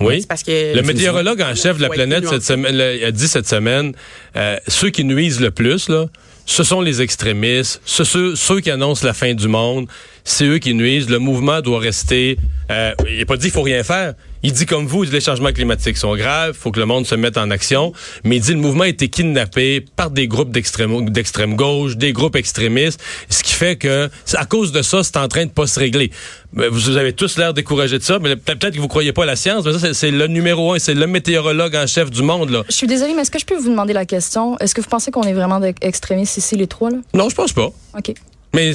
Oui. 0.00 0.24
Parce 0.28 0.42
que 0.42 0.74
Le 0.76 0.82
météorologue 0.82 1.40
en 1.40 1.54
chef 1.54 1.76
de 1.78 1.82
la 1.82 1.88
planète 1.88 2.28
cette 2.28 2.42
semaine, 2.42 2.78
a 2.80 3.10
dit 3.10 3.28
cette 3.28 3.48
semaine, 3.48 3.94
euh, 4.36 4.56
ceux 4.68 4.90
qui 4.90 5.04
nuisent 5.04 5.40
le 5.40 5.50
plus, 5.50 5.88
là, 5.88 6.06
ce 6.46 6.64
sont 6.64 6.80
les 6.80 7.00
extrémistes, 7.02 7.80
ce- 7.84 8.04
ceux, 8.04 8.34
ceux 8.36 8.60
qui 8.60 8.70
annoncent 8.70 9.06
la 9.06 9.14
fin 9.14 9.34
du 9.34 9.48
monde, 9.48 9.86
c'est 10.24 10.44
eux 10.46 10.58
qui 10.58 10.74
nuisent. 10.74 11.08
Le 11.08 11.18
mouvement 11.18 11.60
doit 11.60 11.78
rester. 11.80 12.38
Euh, 12.70 12.92
il 13.08 13.18
n'a 13.18 13.24
pas 13.26 13.36
dit 13.36 13.44
qu'il 13.44 13.52
faut 13.52 13.62
rien 13.62 13.82
faire. 13.82 14.14
Il 14.44 14.52
dit 14.52 14.66
comme 14.66 14.86
vous, 14.86 15.04
les 15.04 15.20
changements 15.20 15.52
climatiques 15.52 15.96
sont 15.96 16.16
graves, 16.16 16.54
il 16.56 16.58
faut 16.60 16.72
que 16.72 16.80
le 16.80 16.86
monde 16.86 17.06
se 17.06 17.14
mette 17.14 17.36
en 17.38 17.48
action. 17.50 17.92
Mais 18.24 18.36
il 18.36 18.40
dit 18.42 18.52
le 18.52 18.58
mouvement 18.58 18.82
a 18.82 18.88
été 18.88 19.08
kidnappé 19.08 19.84
par 19.94 20.10
des 20.10 20.26
groupes 20.26 20.50
d'extrême 20.50 21.54
gauche, 21.54 21.96
des 21.96 22.12
groupes 22.12 22.34
extrémistes, 22.34 23.00
ce 23.28 23.42
qui 23.44 23.52
fait 23.52 23.76
que 23.76 24.10
à 24.34 24.44
cause 24.46 24.72
de 24.72 24.82
ça, 24.82 25.04
c'est 25.04 25.16
en 25.16 25.28
train 25.28 25.46
de 25.46 25.50
pas 25.50 25.68
se 25.68 25.78
régler. 25.78 26.10
Vous 26.54 26.96
avez 26.96 27.12
tous 27.12 27.38
l'air 27.38 27.54
découragés 27.54 27.98
de 27.98 28.02
ça, 28.02 28.18
mais 28.20 28.34
peut- 28.36 28.56
peut-être 28.56 28.74
que 28.74 28.80
vous 28.80 28.88
croyez 28.88 29.12
pas 29.12 29.22
à 29.22 29.26
la 29.26 29.36
science, 29.36 29.64
mais 29.64 29.78
ça 29.78 29.94
c'est- 29.94 30.10
le 30.10 30.26
numéro 30.26 30.72
un, 30.74 30.78
c'est 30.80 30.94
le 30.94 31.06
météorologue 31.06 31.76
en 31.76 31.86
chef 31.86 32.10
du 32.10 32.22
monde 32.22 32.50
là. 32.50 32.62
Je 32.68 32.74
suis 32.74 32.86
désolée, 32.88 33.14
mais 33.14 33.22
est-ce 33.22 33.30
que 33.30 33.38
je 33.38 33.46
peux 33.46 33.56
vous 33.56 33.70
demander 33.70 33.92
la 33.92 34.06
question? 34.06 34.58
Est-ce 34.58 34.74
que 34.74 34.80
vous 34.80 34.88
pensez 34.90 35.10
qu'on 35.12 35.22
est 35.22 35.32
vraiment 35.34 35.60
extrémistes 35.82 36.36
ici, 36.36 36.56
les 36.56 36.66
trois, 36.66 36.90
là? 36.90 36.96
Non, 37.14 37.28
je 37.28 37.34
pense 37.36 37.52
pas. 37.52 37.70
OK. 37.96 38.12
Mais 38.54 38.72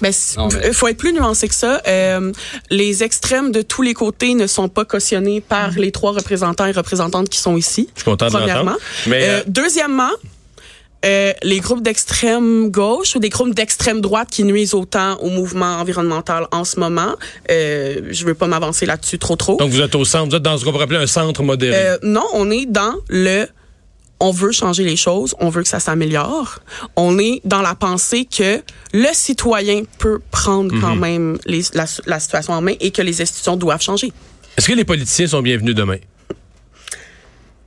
mais- 0.00 0.10
il 0.66 0.74
faut 0.74 0.88
être 0.88 0.96
plus 0.96 1.12
nuancé 1.12 1.48
que 1.48 1.54
ça. 1.54 1.80
Euh, 1.86 2.32
les 2.70 3.02
extrêmes 3.02 3.50
de 3.50 3.62
tous 3.62 3.82
les 3.82 3.94
côtés 3.94 4.34
ne 4.34 4.46
sont 4.46 4.68
pas 4.68 4.84
cautionnés 4.84 5.40
par 5.40 5.70
les 5.72 5.90
trois 5.92 6.12
représentants 6.12 6.66
et 6.66 6.72
représentantes 6.72 7.28
qui 7.28 7.38
sont 7.38 7.56
ici. 7.56 7.88
je 7.94 8.00
suis 8.02 8.10
content 8.10 8.26
de 8.26 8.32
Premièrement. 8.32 8.72
l'entendre. 8.72 8.80
Mais 9.06 9.22
Euh, 9.22 9.38
euh, 9.38 9.42
deuxièmement, 9.46 10.10
euh, 11.04 11.32
les 11.42 11.58
groupes 11.60 11.82
d'extrême 11.82 12.68
gauche 12.70 13.16
ou 13.16 13.18
des 13.18 13.28
groupes 13.30 13.54
d'extrême 13.54 14.00
droite 14.00 14.28
qui 14.30 14.44
nuisent 14.44 14.74
autant 14.74 15.16
au 15.20 15.30
mouvement 15.30 15.76
environnemental 15.78 16.46
en 16.52 16.64
ce 16.64 16.78
moment. 16.78 17.14
Euh, 17.50 18.02
je 18.10 18.24
veux 18.24 18.34
pas 18.34 18.46
m'avancer 18.46 18.86
là-dessus 18.86 19.18
trop 19.18 19.36
trop. 19.36 19.56
donc 19.56 19.70
vous 19.70 19.80
êtes 19.80 19.94
au 19.94 20.04
centre, 20.04 20.28
vous 20.30 20.36
êtes 20.36 20.42
dans 20.42 20.56
ce 20.58 20.64
qu'on 20.64 20.70
pourrait 20.70 20.84
appeler 20.84 21.00
un 21.00 21.06
centre 21.08 21.42
modéré. 21.42 21.74
Euh, 21.76 21.98
non, 22.02 22.24
on 22.34 22.50
est 22.50 22.66
dans 22.66 22.94
le 23.08 23.46
on 24.22 24.30
veut 24.30 24.52
changer 24.52 24.84
les 24.84 24.96
choses, 24.96 25.34
on 25.40 25.48
veut 25.50 25.62
que 25.62 25.68
ça 25.68 25.80
s'améliore. 25.80 26.60
On 26.96 27.18
est 27.18 27.40
dans 27.44 27.60
la 27.60 27.74
pensée 27.74 28.24
que 28.24 28.62
le 28.94 29.08
citoyen 29.12 29.82
peut 29.98 30.20
prendre 30.30 30.72
quand 30.80 30.96
même 30.96 31.36
les- 31.44 31.64
la, 31.74 31.84
la 32.06 32.18
situation 32.20 32.54
en 32.54 32.62
main 32.62 32.74
et 32.80 32.90
que 32.90 33.02
les 33.02 33.20
institutions 33.20 33.56
doivent 33.56 33.82
changer. 33.82 34.12
Est-ce 34.56 34.68
que 34.68 34.74
les 34.74 34.84
politiciens 34.84 35.26
sont 35.26 35.42
bienvenus 35.42 35.74
demain? 35.74 35.98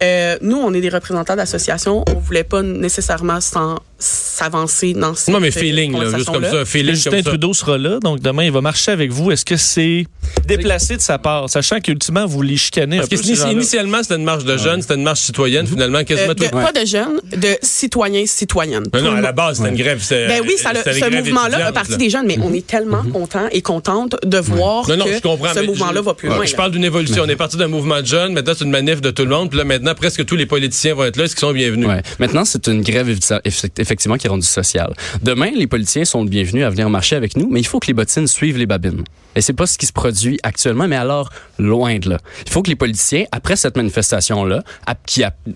Euh, 0.03 0.37
nous, 0.41 0.57
on 0.57 0.73
est 0.73 0.81
des 0.81 0.89
représentants 0.89 1.35
d'associations. 1.37 2.03
On 2.09 2.19
voulait 2.19 2.43
pas 2.43 2.61
nécessairement 2.61 3.39
s'en- 3.41 3.79
s'avancer 3.99 4.93
dans 4.93 5.13
cette 5.15 5.33
Non, 5.33 5.39
mais 5.39 5.51
feeling, 5.51 5.97
là, 5.97 6.17
juste 6.17 6.29
comme 6.31 6.43
ça, 6.43 6.65
feeling 6.65 6.95
Justin 6.95 7.11
comme 7.11 7.19
ça. 7.23 7.29
Trudeau 7.29 7.53
sera 7.53 7.77
là, 7.77 7.99
donc 8.01 8.19
demain, 8.19 8.43
il 8.43 8.51
va 8.51 8.61
marcher 8.61 8.91
avec 8.91 9.11
vous. 9.11 9.31
Est-ce 9.31 9.45
que 9.45 9.55
c'est 9.57 10.05
déplacé 10.47 10.97
de 10.97 11.01
sa 11.01 11.17
part, 11.17 11.49
sachant 11.49 11.79
qu'ultimement, 11.79 12.25
vous 12.25 12.41
les 12.41 12.57
chicanez 12.57 12.97
Parce 12.97 13.07
un 13.07 13.09
peu, 13.15 13.17
que 13.17 13.23
ces 13.35 13.51
initialement, 13.51 14.03
c'était 14.03 14.15
une 14.15 14.23
marche 14.23 14.43
de 14.43 14.57
jeunes, 14.57 14.81
c'était 14.81 14.95
une 14.95 15.03
marche 15.03 15.21
citoyenne, 15.21 15.65
finalement, 15.65 15.99
Euh, 15.99 16.03
quasiment 16.03 16.33
de- 16.33 16.43
tout. 16.43 16.49
Pas 16.49 16.71
de 16.71 16.85
jeunes, 16.85 17.19
de 17.35 17.57
citoyens, 17.61 18.25
citoyennes. 18.25 18.83
Non, 18.93 18.99
Tout 18.99 19.05
non, 19.05 19.11
le 19.11 19.17
à 19.17 19.21
la 19.21 19.27
monde- 19.29 19.35
base, 19.35 19.57
c'était 19.57 19.69
une 19.69 19.75
grève. 19.75 20.01
Ben 20.09 20.41
oui, 20.45 20.55
ça, 20.57 20.71
ce 20.73 21.09
mouvement-là 21.15 21.67
a 21.67 21.71
parti 21.71 21.97
des 21.97 22.09
jeunes, 22.09 22.25
mais 22.27 22.37
on 22.41 22.53
est 22.53 22.65
tellement 22.67 23.03
contents 23.03 23.47
et 23.51 23.61
contentes 23.61 24.15
de 24.25 24.37
voir 24.37 24.87
Non, 24.89 24.97
non, 24.97 25.05
que 25.05 25.13
je 25.13 25.19
comprends. 25.19 25.53
ce 25.53 25.59
mais 25.59 25.65
mouvement-là 25.67 26.01
va 26.01 26.13
plus 26.13 26.29
Ouais, 26.29 26.35
loin. 26.35 26.45
Je 26.45 26.55
parle 26.55 26.71
d'une 26.71 26.83
évolution. 26.83 27.23
On 27.25 27.29
est 27.29 27.35
parti 27.35 27.57
d'un 27.57 27.67
mouvement 27.67 28.01
de 28.01 28.05
jeunes, 28.05 28.33
maintenant 28.33 28.53
c'est 28.57 28.65
une 28.65 28.71
manif 28.71 29.01
de 29.01 29.11
tout 29.11 29.23
le 29.23 29.29
monde, 29.29 29.49
puis 29.49 29.57
là 29.57 29.63
maintenant 29.63 29.93
presque 29.95 30.25
tous 30.25 30.35
les 30.35 30.45
politiciens 30.45 30.93
vont 30.95 31.05
être 31.05 31.17
là, 31.17 31.23
est-ce 31.25 31.35
qu'ils 31.35 31.41
sont 31.47 31.53
bienvenus? 31.53 31.87
Ouais. 31.87 32.01
Maintenant, 32.19 32.45
c'est 32.45 32.67
une 32.67 32.81
grève 32.81 33.09
eff- 33.09 33.41
eff- 33.45 33.69
effectivement 33.85 34.17
qui 34.17 34.27
est 34.27 34.29
rendue 34.29 34.45
sociale. 34.45 34.93
Demain, 35.21 35.51
les 35.55 35.67
politiciens 35.67 36.05
sont 36.05 36.23
le 36.23 36.29
bienvenus 36.29 36.65
à 36.65 36.69
venir 36.69 36.89
marcher 36.89 37.15
avec 37.15 37.37
nous, 37.37 37.47
mais 37.49 37.59
il 37.59 37.67
faut 37.67 37.79
que 37.79 37.87
les 37.87 37.93
bottines 37.93 38.27
suivent 38.27 38.57
les 38.57 38.65
babines. 38.65 39.03
Et 39.35 39.41
c'est 39.41 39.53
pas 39.53 39.67
ce 39.67 39.77
qui 39.77 39.85
se 39.85 39.93
produit 39.93 40.39
actuellement, 40.43 40.87
mais 40.87 40.95
alors 40.95 41.29
loin 41.59 41.99
de 41.99 42.09
là. 42.09 42.17
Il 42.45 42.51
faut 42.51 42.63
que 42.63 42.69
les 42.69 42.75
politiciens, 42.75 43.25
après 43.31 43.55
cette 43.55 43.77
manifestation-là, 43.77 44.63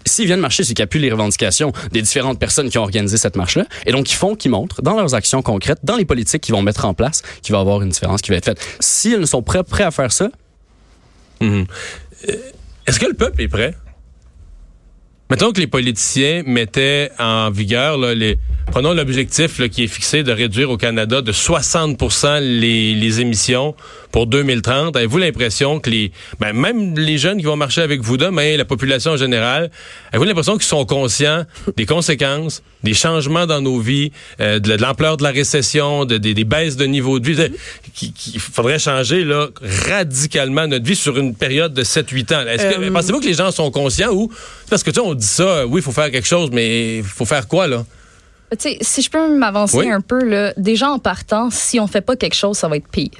s'ils 0.05 0.25
viennent 0.25 0.39
marcher, 0.39 0.63
c'est 0.63 0.73
qu'il 0.73 0.83
appuient 0.83 0.99
les 0.99 1.11
revendications 1.11 1.71
des 1.91 2.01
différentes 2.01 2.39
personnes 2.39 2.69
qui 2.69 2.77
ont 2.77 2.83
organisé 2.83 3.17
cette 3.17 3.35
marche-là, 3.35 3.65
et 3.85 3.91
donc 3.91 4.11
ils 4.11 4.15
font, 4.15 4.35
qu'ils 4.35 4.51
montrent 4.51 4.81
dans 4.81 4.95
leurs 4.95 5.15
actions 5.15 5.41
concrètes, 5.41 5.79
dans 5.83 5.95
les 5.95 6.05
politiques 6.05 6.41
qu'ils 6.43 6.55
vont 6.55 6.61
mettre 6.61 6.85
en 6.85 6.93
place, 6.93 7.23
qu'il 7.41 7.53
va 7.53 7.59
y 7.59 7.61
avoir 7.61 7.81
une 7.81 7.89
différence 7.89 8.21
qui 8.21 8.31
va 8.31 8.37
être 8.37 8.45
faite. 8.45 8.61
Si 8.79 9.11
ils 9.11 9.27
sont 9.27 9.41
prêts, 9.41 9.63
prêts 9.63 9.85
à 9.85 9.91
faire 9.91 10.11
ça, 10.11 10.29
Est-ce 11.41 12.99
que 12.99 13.05
le 13.05 13.13
peuple 13.13 13.41
est 13.41 13.47
prêt? 13.47 13.75
Mettons 15.31 15.51
que 15.51 15.59
les 15.59 15.67
politiciens 15.67 16.41
mettaient 16.47 17.11
en 17.19 17.51
vigueur 17.51 17.99
les, 17.99 18.39
prenons 18.71 18.93
l'objectif 18.93 19.61
qui 19.69 19.83
est 19.83 19.87
fixé 19.87 20.23
de 20.23 20.31
réduire 20.31 20.71
au 20.71 20.77
Canada 20.77 21.21
de 21.21 21.31
60 21.31 22.39
les, 22.41 22.95
les 22.95 23.21
émissions 23.21 23.75
pour 24.11 24.27
2030. 24.27 24.95
Avez-vous 24.95 25.17
l'impression 25.17 25.79
que 25.79 25.89
les, 25.89 26.11
ben, 26.39 26.53
même 26.53 26.97
les 26.97 27.17
jeunes 27.17 27.37
qui 27.37 27.45
vont 27.45 27.55
marcher 27.55 27.81
avec 27.81 28.01
vous 28.01 28.17
demain, 28.17 28.57
la 28.57 28.65
population 28.65 29.11
en 29.11 29.17
général, 29.17 29.69
avez-vous 30.11 30.25
l'impression 30.25 30.53
qu'ils 30.53 30.63
sont 30.63 30.85
conscients 30.85 31.45
des 31.77 31.85
conséquences, 31.85 32.63
des 32.83 32.93
changements 32.93 33.45
dans 33.45 33.61
nos 33.61 33.79
vies, 33.79 34.11
euh, 34.39 34.59
de, 34.59 34.73
l'ampleur 34.73 35.17
de 35.17 35.23
la 35.23 35.31
récession, 35.31 36.05
de, 36.05 36.17
des- 36.17 36.33
des 36.33 36.43
baisses 36.43 36.75
de 36.75 36.85
niveau 36.85 37.19
de 37.19 37.27
vie, 37.29 37.35
de- 37.35 37.51
qu'il 37.93 38.39
faudrait 38.39 38.79
changer 38.79 39.23
là, 39.23 39.47
radicalement 39.87 40.67
notre 40.67 40.85
vie 40.85 40.95
sur 40.95 41.17
une 41.17 41.35
période 41.35 41.73
de 41.73 41.83
7-8 41.83 42.33
ans? 42.33 42.41
Est-ce 42.47 42.63
que, 42.75 42.81
Euh, 42.81 42.91
pensez-vous 42.91 43.19
que 43.19 43.25
les 43.25 43.33
gens 43.33 43.51
sont 43.51 43.69
conscients 43.71 44.11
ou 44.11 44.31
parce 44.69 44.83
que 44.83 44.89
tu 44.91 44.95
sais, 44.95 45.05
on 45.05 45.13
dit 45.13 45.25
ça, 45.25 45.65
oui, 45.67 45.81
il 45.81 45.83
faut 45.83 45.91
faire 45.91 46.09
quelque 46.11 46.27
chose, 46.27 46.49
mais 46.51 46.97
il 46.99 47.03
faut 47.03 47.25
faire 47.25 47.47
quoi 47.47 47.67
là? 47.67 47.85
Tu 48.51 48.57
sais, 48.59 48.77
si 48.81 49.01
je 49.03 49.09
peux 49.11 49.37
m'avancer 49.37 49.77
Oui. 49.77 49.89
un 49.91 50.01
peu, 50.01 50.23
là, 50.23 50.53
déjà 50.57 50.89
en 50.89 50.97
partant, 50.97 51.49
si 51.51 51.79
on 51.79 51.85
fait 51.87 52.01
pas 52.01 52.15
quelque 52.15 52.33
chose, 52.35 52.57
ça 52.57 52.67
va 52.67 52.77
être 52.77 52.87
pire. 52.87 53.11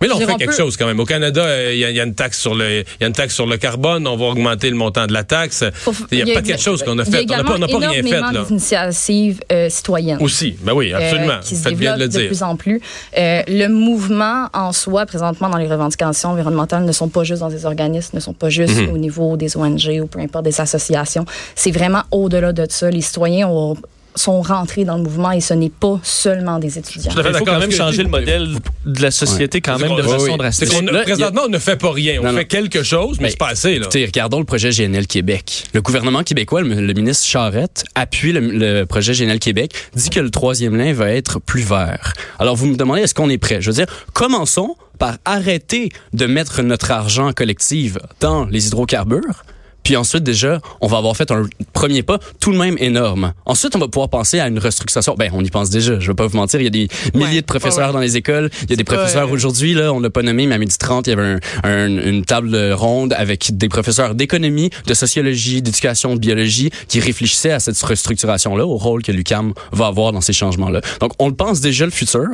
Mais 0.00 0.06
là, 0.08 0.14
on 0.16 0.20
fait 0.20 0.34
quelque 0.36 0.54
chose 0.56 0.76
quand 0.76 0.86
même. 0.86 1.00
Au 1.00 1.04
Canada, 1.04 1.42
euh, 1.44 1.72
il 1.74 1.78
y, 1.78 1.84
a- 1.84 1.90
y 1.90 2.00
a 2.00 2.04
une 2.04 2.14
taxe 2.14 2.38
sur 2.40 2.54
le, 2.54 2.80
il 2.80 2.84
y 3.00 3.04
a 3.04 3.06
une 3.08 3.12
taxe 3.12 3.34
sur 3.34 3.46
le 3.46 3.56
carbone. 3.56 4.06
On 4.06 4.16
va 4.16 4.26
augmenter 4.26 4.70
le 4.70 4.76
montant 4.76 5.06
de 5.06 5.12
la 5.12 5.24
taxe. 5.24 5.64
Il 6.12 6.18
y 6.18 6.22
a 6.22 6.34
pas 6.34 6.42
quelque 6.42 6.62
chose 6.62 6.82
qu'on 6.82 6.98
a 6.98 7.04
fait. 7.04 7.24
On 7.28 7.36
n'a 7.36 7.44
pas, 7.44 7.54
on 7.54 7.58
n'a 7.58 7.66
pas 7.68 7.78
rien 7.78 8.02
fait 8.02 8.20
là. 8.20 8.44
d'initiatives 8.46 9.40
euh, 9.52 9.68
citoyennes. 9.68 10.18
Aussi, 10.20 10.56
ben 10.60 10.72
oui, 10.72 10.92
euh, 10.92 10.98
absolument. 10.98 11.40
qui 11.42 11.56
se 11.56 11.62
Faites 11.68 11.76
bien 11.78 11.96
de 11.96 12.02
le 12.02 12.08
de, 12.08 12.18
dire. 12.18 12.26
plus 12.28 12.42
en 12.42 12.56
plus. 12.56 12.80
Euh, 13.16 13.42
le 13.48 13.66
mouvement 13.68 14.46
en 14.54 14.72
soi, 14.72 15.06
présentement, 15.06 15.48
dans 15.48 15.58
les 15.58 15.66
revendications 15.68 16.30
environnementales, 16.30 16.84
ne 16.84 16.92
sont 16.92 17.08
pas 17.08 17.24
juste 17.24 17.40
dans 17.40 17.48
des 17.50 17.66
organismes, 17.66 18.16
ne 18.16 18.20
sont 18.20 18.32
pas 18.34 18.50
juste 18.50 18.76
Mhm. 18.76 18.90
au 18.92 18.98
niveau 18.98 19.36
des 19.36 19.56
ONG 19.56 20.00
ou 20.02 20.06
peu 20.06 20.20
importe 20.20 20.44
des 20.44 20.60
associations. 20.60 21.24
C'est 21.54 21.70
vraiment 21.72 22.02
au-delà 22.10 22.52
de 22.52 22.66
ça. 22.68 22.90
Les 22.90 23.00
citoyens 23.00 23.48
ont- 23.48 23.76
sont 24.14 24.42
rentrés 24.42 24.84
dans 24.84 24.96
le 24.96 25.02
mouvement 25.04 25.30
et 25.30 25.40
ce 25.40 25.54
n'est 25.54 25.70
pas 25.70 26.00
seulement 26.02 26.58
des 26.58 26.78
étudiants. 26.78 27.12
Il 27.16 27.34
faut 27.36 27.44
quand 27.44 27.58
même 27.58 27.70
changer 27.70 28.02
le 28.02 28.08
modèle 28.08 28.48
de 28.84 29.02
la 29.02 29.10
société 29.10 29.60
quand 29.60 29.78
même 29.78 29.94
de 29.96 30.02
Oui, 30.02 30.08
façon 30.10 30.32
oui. 30.32 30.38
Drastique. 30.38 30.72
Là, 30.90 31.00
a- 31.00 31.02
présentement, 31.04 31.42
on 31.46 31.48
ne 31.50 31.58
fait 31.58 31.76
pas 31.76 31.92
rien. 31.92 32.20
On 32.20 32.24
non. 32.32 32.36
fait 32.38 32.46
quelque 32.46 32.82
chose, 32.82 33.16
mais, 33.18 33.24
Mais 33.24 33.30
c'est 33.30 33.38
pas 33.38 33.48
assez. 33.50 33.74
Là. 33.74 33.82
Écoutez, 33.82 34.04
regardons 34.04 34.38
le 34.38 34.44
projet 34.44 34.70
GNL 34.70 35.06
Québec. 35.06 35.64
Le 35.74 35.80
gouvernement 35.82 36.22
québécois, 36.24 36.62
le, 36.62 36.68
le 36.80 36.92
ministre 36.94 37.26
Charette, 37.26 37.84
appuie 37.94 38.32
le, 38.32 38.40
le 38.40 38.84
projet 38.86 39.12
GNL 39.12 39.38
Québec, 39.38 39.72
dit 39.94 40.10
que 40.10 40.20
le 40.20 40.30
troisième 40.30 40.76
lien 40.76 40.92
va 40.92 41.10
être 41.10 41.38
plus 41.40 41.62
vert. 41.62 42.12
Alors, 42.38 42.56
vous 42.56 42.66
me 42.66 42.76
demandez, 42.76 43.02
est-ce 43.02 43.14
qu'on 43.14 43.30
est 43.30 43.38
prêt? 43.38 43.60
Je 43.60 43.70
veux 43.70 43.76
dire, 43.76 43.86
commençons 44.14 44.76
par 44.98 45.16
arrêter 45.24 45.90
de 46.12 46.26
mettre 46.26 46.62
notre 46.62 46.90
argent 46.90 47.32
collectif 47.32 47.98
dans 48.20 48.46
les 48.46 48.66
hydrocarbures. 48.66 49.44
Puis 49.88 49.96
ensuite, 49.96 50.22
déjà, 50.22 50.60
on 50.82 50.86
va 50.86 50.98
avoir 50.98 51.16
fait 51.16 51.30
un 51.30 51.44
premier 51.72 52.02
pas 52.02 52.18
tout 52.40 52.52
de 52.52 52.58
même 52.58 52.76
énorme. 52.78 53.32
Ensuite, 53.46 53.74
on 53.74 53.78
va 53.78 53.88
pouvoir 53.88 54.10
penser 54.10 54.38
à 54.38 54.46
une 54.46 54.58
restructuration. 54.58 55.14
Ben, 55.18 55.30
on 55.32 55.42
y 55.42 55.48
pense 55.48 55.70
déjà. 55.70 55.98
Je 55.98 56.08
vais 56.08 56.14
pas 56.14 56.26
vous 56.26 56.36
mentir. 56.36 56.60
Il 56.60 56.64
y 56.64 56.66
a 56.66 56.70
des 56.70 56.88
milliers 57.14 57.26
Ouais, 57.36 57.40
de 57.40 57.46
professeurs 57.46 57.86
ouais, 57.86 57.92
dans 57.94 57.98
les 58.00 58.18
écoles. 58.18 58.50
Il 58.64 58.68
y 58.68 58.72
a 58.74 58.76
des 58.76 58.84
professeurs 58.84 59.28
euh, 59.28 59.32
aujourd'hui, 59.32 59.72
là, 59.72 59.90
on 59.94 59.98
l'a 60.00 60.10
pas 60.10 60.20
nommé, 60.20 60.46
mais 60.46 60.56
à 60.56 60.58
midi 60.58 60.76
30, 60.76 61.06
il 61.06 61.10
y 61.10 61.12
avait 61.14 61.22
un- 61.22 61.38
un- 61.64 61.86
une 61.88 62.22
table 62.26 62.54
ronde 62.72 63.14
avec 63.16 63.56
des 63.56 63.70
professeurs 63.70 64.14
d'économie, 64.14 64.68
de 64.86 64.92
sociologie, 64.92 65.62
d'éducation, 65.62 66.14
de 66.16 66.20
biologie, 66.20 66.68
qui 66.86 67.00
réfléchissaient 67.00 67.52
à 67.52 67.58
cette 67.58 67.80
restructuration-là, 67.80 68.66
au 68.66 68.76
rôle 68.76 69.02
que 69.02 69.10
l'UCAM 69.10 69.54
va 69.72 69.86
avoir 69.86 70.12
dans 70.12 70.20
ces 70.20 70.34
changements-là. 70.34 70.82
Donc, 71.00 71.12
on 71.18 71.28
le 71.28 71.34
pense 71.34 71.62
déjà 71.62 71.86
le 71.86 71.92
futur, 71.92 72.28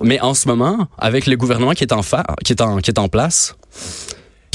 mais 0.00 0.20
en 0.20 0.34
ce 0.34 0.46
moment, 0.46 0.86
avec 0.96 1.26
le 1.26 1.34
gouvernement 1.36 1.72
qui 1.72 1.82
est 1.82 1.92
en, 1.92 2.02
fa- 2.02 2.24
qui 2.44 2.52
est 2.52 2.60
en, 2.62 2.76
qui 2.78 2.92
est 2.92 3.00
en 3.00 3.08
place, 3.08 3.56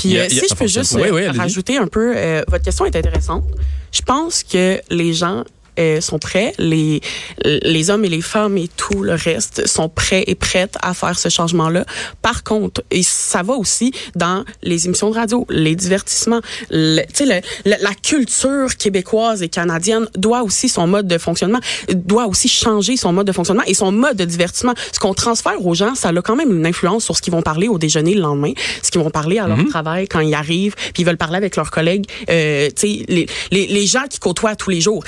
Puis 0.09 0.17
a- 0.19 0.23
euh, 0.23 0.29
si 0.29 0.47
je 0.49 0.55
peux 0.55 0.67
juste 0.67 0.93
oui, 0.95 1.09
oui, 1.11 1.23
allez-y. 1.25 1.39
rajouter 1.39 1.77
un 1.77 1.87
peu, 1.87 2.13
euh, 2.15 2.43
votre 2.47 2.63
question 2.63 2.85
est 2.85 2.95
intéressante. 2.95 3.43
Je 3.91 4.01
pense 4.01 4.43
que 4.43 4.79
les 4.89 5.13
gens 5.13 5.43
euh, 5.79 6.01
sont 6.01 6.19
prêts, 6.19 6.53
les 6.57 7.01
les 7.43 7.89
hommes 7.89 8.05
et 8.05 8.09
les 8.09 8.21
femmes 8.21 8.57
et 8.57 8.67
tout 8.75 9.03
le 9.03 9.13
reste 9.13 9.67
sont 9.67 9.89
prêts 9.89 10.23
et 10.27 10.35
prêtes 10.35 10.75
à 10.81 10.93
faire 10.93 11.17
ce 11.17 11.29
changement-là. 11.29 11.85
Par 12.21 12.43
contre, 12.43 12.83
et 12.91 13.03
ça 13.03 13.43
va 13.43 13.53
aussi 13.53 13.91
dans 14.15 14.43
les 14.63 14.85
émissions 14.85 15.09
de 15.09 15.15
radio, 15.15 15.45
les 15.49 15.75
divertissements, 15.75 16.41
le- 16.69 17.01
tu 17.13 17.25
sais 17.25 17.41
le- 17.65 17.75
la 17.81 17.93
culture 17.95 18.75
québécoise 18.77 19.41
et 19.43 19.49
canadienne 19.49 20.07
doit 20.15 20.43
aussi 20.43 20.69
son 20.69 20.87
mode 20.87 21.07
de 21.07 21.17
fonctionnement, 21.17 21.59
doit 21.93 22.27
aussi 22.27 22.47
changer 22.47 22.97
son 22.97 23.13
mode 23.13 23.27
de 23.27 23.31
fonctionnement 23.31 23.63
et 23.67 23.73
son 23.73 23.91
mode 23.91 24.17
de 24.17 24.25
divertissement. 24.25 24.73
Ce 24.91 24.99
qu'on 24.99 25.13
transfère 25.13 25.65
aux 25.65 25.73
gens, 25.75 25.95
ça 25.95 26.09
a 26.09 26.21
quand 26.21 26.35
même 26.35 26.51
une 26.55 26.65
influence 26.65 27.03
sur 27.05 27.15
ce 27.17 27.21
qu'ils 27.21 27.33
vont 27.33 27.41
parler 27.41 27.67
au 27.67 27.77
déjeuner 27.77 28.13
le 28.13 28.21
lendemain, 28.21 28.53
ce 28.81 28.91
qu'ils 28.91 29.01
vont 29.01 29.09
parler 29.09 29.39
à 29.39 29.47
leur 29.47 29.57
travail 29.67 30.07
quand 30.07 30.19
ils 30.21 30.33
arrivent, 30.33 30.75
puis 30.75 31.03
ils 31.03 31.05
veulent 31.05 31.17
parler 31.17 31.37
avec 31.37 31.55
leurs 31.55 31.71
collègues. 31.71 32.05
Euh, 32.29 32.67
tu 32.67 32.73
sais, 32.99 33.05
les, 33.07 33.27
les, 33.51 33.67
les 33.67 33.85
gens 33.85 34.03
qui 34.09 34.19
côtoient 34.19 34.55
tous 34.55 34.69
les 34.69 34.81
jours 34.81 35.03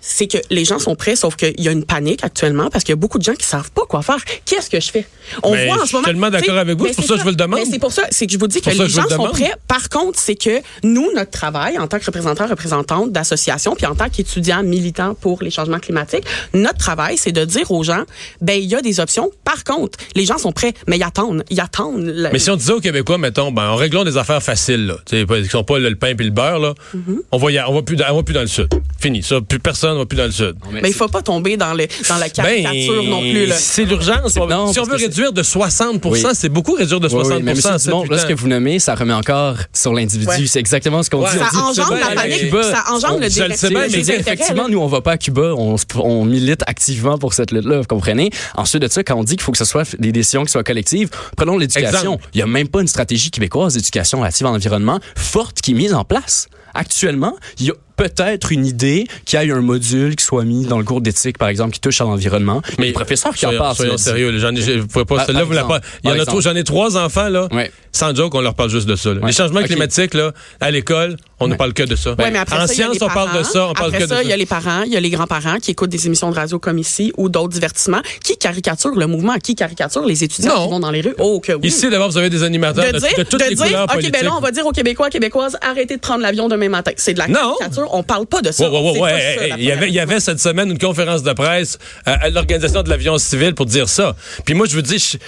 c'est 0.00 0.26
que 0.26 0.38
les 0.50 0.64
gens 0.64 0.78
sont 0.78 0.94
prêts, 0.96 1.16
sauf 1.16 1.36
qu'il 1.36 1.58
y 1.60 1.68
a 1.68 1.72
une 1.72 1.84
panique 1.84 2.24
actuellement 2.24 2.68
parce 2.70 2.84
qu'il 2.84 2.92
y 2.92 2.94
a 2.94 2.96
beaucoup 2.96 3.18
de 3.18 3.24
gens 3.24 3.34
qui 3.34 3.46
savent 3.46 3.70
pas 3.70 3.82
quoi 3.88 4.02
faire. 4.02 4.18
Qu'est-ce 4.44 4.70
que 4.70 4.80
je 4.80 4.90
fais? 4.90 5.06
On 5.42 5.52
Mais 5.52 5.66
voit 5.66 5.76
en 5.76 5.78
je 5.78 5.82
ce 5.82 5.86
suis 5.88 5.96
moment. 5.96 6.06
tellement 6.06 6.30
d'accord 6.30 6.46
tu 6.48 6.52
sais, 6.52 6.58
avec 6.58 6.78
vous, 6.78 6.86
c'est 6.86 6.94
pour 6.96 7.04
ça 7.04 7.14
que 7.14 7.18
je 7.18 7.24
vous 7.24 7.30
le 7.30 7.36
demande. 7.36 7.60
Mais 7.60 7.66
c'est 7.70 7.78
pour 7.78 7.92
ça, 7.92 8.02
c'est 8.10 8.26
que 8.26 8.32
je 8.32 8.38
vous 8.38 8.46
dis 8.46 8.60
que 8.60 8.70
les 8.70 8.76
je 8.76 8.86
gens 8.86 9.04
le 9.04 9.16
sont 9.16 9.28
prêts. 9.28 9.52
Par 9.68 9.88
contre, 9.88 10.18
c'est 10.18 10.34
que 10.36 10.60
nous, 10.82 11.10
notre 11.14 11.30
travail 11.30 11.78
en 11.78 11.86
tant 11.86 11.98
que 11.98 12.06
représentants, 12.06 12.46
représentantes 12.46 13.12
d'associations, 13.12 13.74
puis 13.76 13.86
en 13.86 13.94
tant 13.94 14.08
qu'étudiants 14.08 14.62
militants 14.62 15.14
pour 15.14 15.42
les 15.42 15.50
changements 15.50 15.78
climatiques, 15.78 16.24
notre 16.54 16.78
travail, 16.78 17.16
c'est 17.18 17.32
de 17.32 17.44
dire 17.44 17.70
aux 17.70 17.82
gens, 17.84 18.04
ben 18.40 18.58
il 18.60 18.68
y 18.68 18.74
a 18.74 18.80
des 18.80 19.00
options. 19.00 19.30
Par 19.44 19.64
contre, 19.64 19.98
les 20.14 20.24
gens 20.24 20.38
sont 20.38 20.52
prêts, 20.52 20.72
mais 20.86 20.96
ils 20.96 21.02
attendent, 21.02 21.44
ils 21.50 21.60
attendent. 21.60 22.14
Mais 22.32 22.38
si 22.38 22.50
on 22.50 22.56
disait 22.56 22.72
aux 22.72 22.80
Québécois, 22.80 23.18
mettons, 23.18 23.52
ben, 23.52 23.68
en 23.68 23.76
réglant 23.76 24.04
des 24.04 24.16
affaires 24.16 24.42
faciles, 24.42 24.86
là, 24.86 24.96
qui 25.04 25.48
sont 25.48 25.64
pas 25.64 25.78
le, 25.78 25.94
pain 25.94 26.14
puis 26.14 26.24
le 26.26 26.32
beurre, 26.32 26.58
là, 26.58 26.74
Mm-hmm. 26.94 27.18
on 27.32 27.38
va 27.38 27.52
y 27.52 27.60
on 27.60 27.74
va 27.74 27.82
plus, 27.82 27.96
on 28.10 28.16
va 28.16 28.22
plus 28.22 28.32
dans 28.32 28.40
le 28.40 28.46
sud. 28.46 28.68
Fini. 28.98 29.22
Ça, 29.22 29.40
plus 29.40 29.58
personne 29.60 29.89
va 29.98 30.06
plus 30.06 30.16
dans 30.16 30.24
le 30.26 30.30
sud. 30.32 30.54
mais 30.72 30.88
il 30.90 30.94
faut 30.94 31.08
pas 31.08 31.22
tomber 31.22 31.56
dans 31.56 31.74
le 31.74 31.86
dans 32.08 32.16
la 32.16 32.28
caricature 32.28 33.02
Ben, 33.02 33.08
non 33.10 33.20
plus. 33.20 33.46
Là. 33.46 33.54
C'est 33.58 33.84
l'urgence. 33.84 34.32
Si 34.32 34.38
on 34.80 34.84
veut 34.84 34.96
réduire 34.96 35.32
de 35.32 35.42
60 35.42 36.04
Oui. 36.04 36.22
c'est 36.34 36.48
beaucoup 36.48 36.72
réduire 36.74 37.00
de 37.00 37.06
Oui, 37.06 37.12
60 37.12 37.36
oui, 37.38 37.42
mais 37.42 37.54
Monsieur 37.54 37.70
en 37.70 37.76
Dumont, 37.76 38.02
7, 38.02 38.10
là, 38.10 38.18
ce 38.18 38.26
que 38.26 38.32
vous 38.34 38.48
nommez, 38.48 38.78
ça 38.78 38.94
remet 38.94 39.12
encore 39.12 39.56
sur 39.72 39.92
l'individu. 39.92 40.28
Ouais. 40.30 40.46
C'est 40.46 40.60
exactement 40.60 41.02
ce 41.02 41.10
qu'on 41.10 41.22
Ouais. 41.22 41.30
dit. 41.32 41.38
Ça 41.38 41.58
engendre 41.62 41.94
la 41.96 42.14
panique, 42.14 42.38
Cuba, 42.40 42.62
ça 42.62 42.84
engendre 42.92 43.16
on- 43.16 43.20
le 43.20 43.28
désintérêt, 43.28 44.20
effectivement, 44.20 44.68
nous, 44.68 44.78
on 44.78 44.86
va 44.86 45.00
pas 45.00 45.12
à 45.12 45.18
Cuba, 45.18 45.52
on, 45.56 46.24
milite 46.24 46.62
activement 46.66 47.18
pour 47.18 47.34
cette 47.34 47.50
lutte-là, 47.52 47.78
vous 47.80 47.86
comprenez? 47.86 48.30
Ensuite 48.56 48.82
de 48.82 48.88
ça, 48.88 49.02
quand 49.02 49.16
on 49.16 49.24
dit 49.24 49.36
qu'il 49.36 49.42
faut 49.42 49.52
que 49.52 49.58
ce 49.58 49.64
soit 49.64 49.96
des 49.98 50.12
décisions 50.12 50.44
qui 50.44 50.52
soient 50.52 50.64
collectives, 50.64 51.08
prenons 51.36 51.56
l'éducation. 51.58 52.18
Il 52.34 52.38
y 52.40 52.42
a 52.42 52.46
même 52.46 52.68
pas 52.68 52.80
une 52.80 52.88
stratégie 52.88 53.30
québécoise 53.30 53.74
d'éducation 53.74 54.18
relative 54.20 54.46
à 54.46 54.50
l'environnement 54.50 55.00
forte 55.16 55.60
qui 55.60 55.72
est 55.72 55.74
mise 55.74 55.94
en 55.94 56.04
place. 56.04 56.48
Actuellement, 56.74 57.36
il 57.58 57.66
y 57.66 57.70
a 57.70 57.74
peut-être 58.00 58.50
une 58.50 58.64
idée 58.64 59.06
qu'il 59.26 59.38
y 59.38 59.42
ait 59.46 59.52
un 59.52 59.60
module 59.60 60.16
qui 60.16 60.24
soit 60.24 60.44
mis 60.44 60.64
dans 60.64 60.78
le 60.78 60.84
cours 60.84 61.02
d'éthique, 61.02 61.36
par 61.36 61.48
exemple, 61.48 61.72
qui 61.74 61.80
touche 61.80 62.00
à 62.00 62.04
l'environnement. 62.04 62.62
Mais 62.78 62.86
les 62.86 62.92
professeurs 62.92 63.34
qui 63.34 63.44
en 63.44 63.52
parlent. 63.56 63.76
soyons 63.76 63.98
sérieux. 63.98 64.30
là, 64.30 64.38
J'en 64.38 64.54
ai, 64.54 64.78
vous 64.78 64.86
pouvez 64.86 65.04
pas, 65.04 65.26
par 65.26 65.44
vous 65.44 65.68
pas. 65.68 65.80
Il 66.02 66.08
y 66.08 66.12
en 66.12 66.14
Par 66.14 66.22
a 66.22 66.24
trop. 66.24 66.38
exemple. 66.38 66.42
J'en 66.42 66.54
ai 66.56 66.64
trois 66.64 66.96
enfants, 66.96 67.28
là. 67.28 67.46
Ouais. 67.52 67.70
Sans 67.92 68.14
joke, 68.14 68.34
on 68.34 68.40
leur 68.40 68.54
parle 68.54 68.70
juste 68.70 68.86
de 68.88 68.96
ça, 68.96 69.10
là. 69.12 69.20
Ouais. 69.20 69.26
Les 69.26 69.32
changements 69.32 69.62
climatiques, 69.62 70.14
là, 70.14 70.32
à 70.60 70.70
l'école, 70.70 71.16
on 71.40 71.48
ne 71.48 71.56
parle 71.56 71.72
que 71.74 71.82
de 71.82 71.96
ça. 71.96 72.10
Ouais, 72.18 72.30
mais 72.30 72.38
après 72.38 72.56
en 72.56 72.64
les 72.64 73.02
on 73.02 73.08
parle 73.08 73.38
de 73.38 73.42
ça, 73.42 73.66
on 73.68 73.72
parle 73.74 73.92
que 73.92 74.02
de 74.02 74.06
ça, 74.06 74.22
il 74.22 74.28
y 74.28 74.32
a 74.32 74.36
les 74.36 74.46
parents, 74.46 74.82
il 74.82 74.92
y 74.92 74.96
a 74.96 75.00
les 75.00 75.10
grands-parents 75.10 75.58
qui 75.58 75.72
écoutent 75.72 75.90
des 75.90 76.06
émissions 76.06 76.30
de 76.30 76.36
radio 76.36 76.58
comme 76.58 76.78
ici 76.78 77.12
ou 77.16 77.28
d'autres 77.28 77.48
divertissements, 77.52 78.00
qui 78.24 78.36
caricaturent 78.36 78.96
le 78.96 79.06
mouvement, 79.06 79.34
qui 79.38 79.54
caricaturent 79.54 80.06
les 80.06 80.24
étudiants 80.24 80.54
Non. 80.56 80.64
qui 80.64 80.70
vont 80.70 80.80
dans 80.80 80.90
les 80.90 81.00
rues. 81.00 81.14
Oh, 81.18 81.40
que 81.40 81.52
oui. 81.52 81.68
Ici, 81.68 81.90
d'abord, 81.90 82.10
vous 82.10 82.18
avez 82.18 82.30
des 82.30 82.42
animateurs 82.42 82.84
de, 82.86 82.92
de 82.92 82.98
dire, 82.98 83.08
de 83.18 83.22
toutes 83.24 83.40
de 83.40 83.44
les 83.48 83.54
dire, 83.54 83.66
couleurs 83.66 83.86
OK, 83.94 84.10
ben 84.10 84.24
là, 84.24 84.34
on 84.36 84.40
va 84.40 84.50
dire 84.50 84.66
aux 84.66 84.72
Québécois, 84.72 85.10
Québécoises, 85.10 85.56
arrêtez 85.62 85.96
de 85.96 86.00
prendre 86.00 86.20
l'avion 86.22 86.48
demain 86.48 86.68
matin. 86.68 86.92
C'est 86.96 87.14
de 87.14 87.18
la 87.18 87.26
caricature. 87.26 87.89
On 87.92 88.02
parle 88.02 88.26
pas 88.26 88.42
de 88.42 88.50
ça. 88.52 88.70
Ouais, 88.70 88.78
ouais, 88.78 88.90
ouais, 88.92 89.00
ouais. 89.00 89.10
pas 89.12 89.18
ça, 89.18 89.24
Hey, 89.24 89.36
la 89.50 89.56
hey, 89.56 89.62
il, 89.62 89.64
y 89.64 89.70
avait, 89.70 89.76
première 89.76 89.88
il 89.88 89.94
y 89.94 90.00
avait 90.00 90.20
cette 90.20 90.40
semaine 90.40 90.70
une 90.70 90.78
conférence 90.78 91.22
de 91.22 91.32
presse 91.32 91.78
à, 92.06 92.14
à 92.24 92.30
l'Organisation 92.30 92.82
de 92.82 92.88
l'avion 92.88 93.18
civil 93.18 93.54
pour 93.54 93.66
dire 93.66 93.88
ça. 93.88 94.14
Puis 94.44 94.54
moi, 94.54 94.66
je 94.68 94.78
dire, 94.82 94.98
je- 94.98 95.18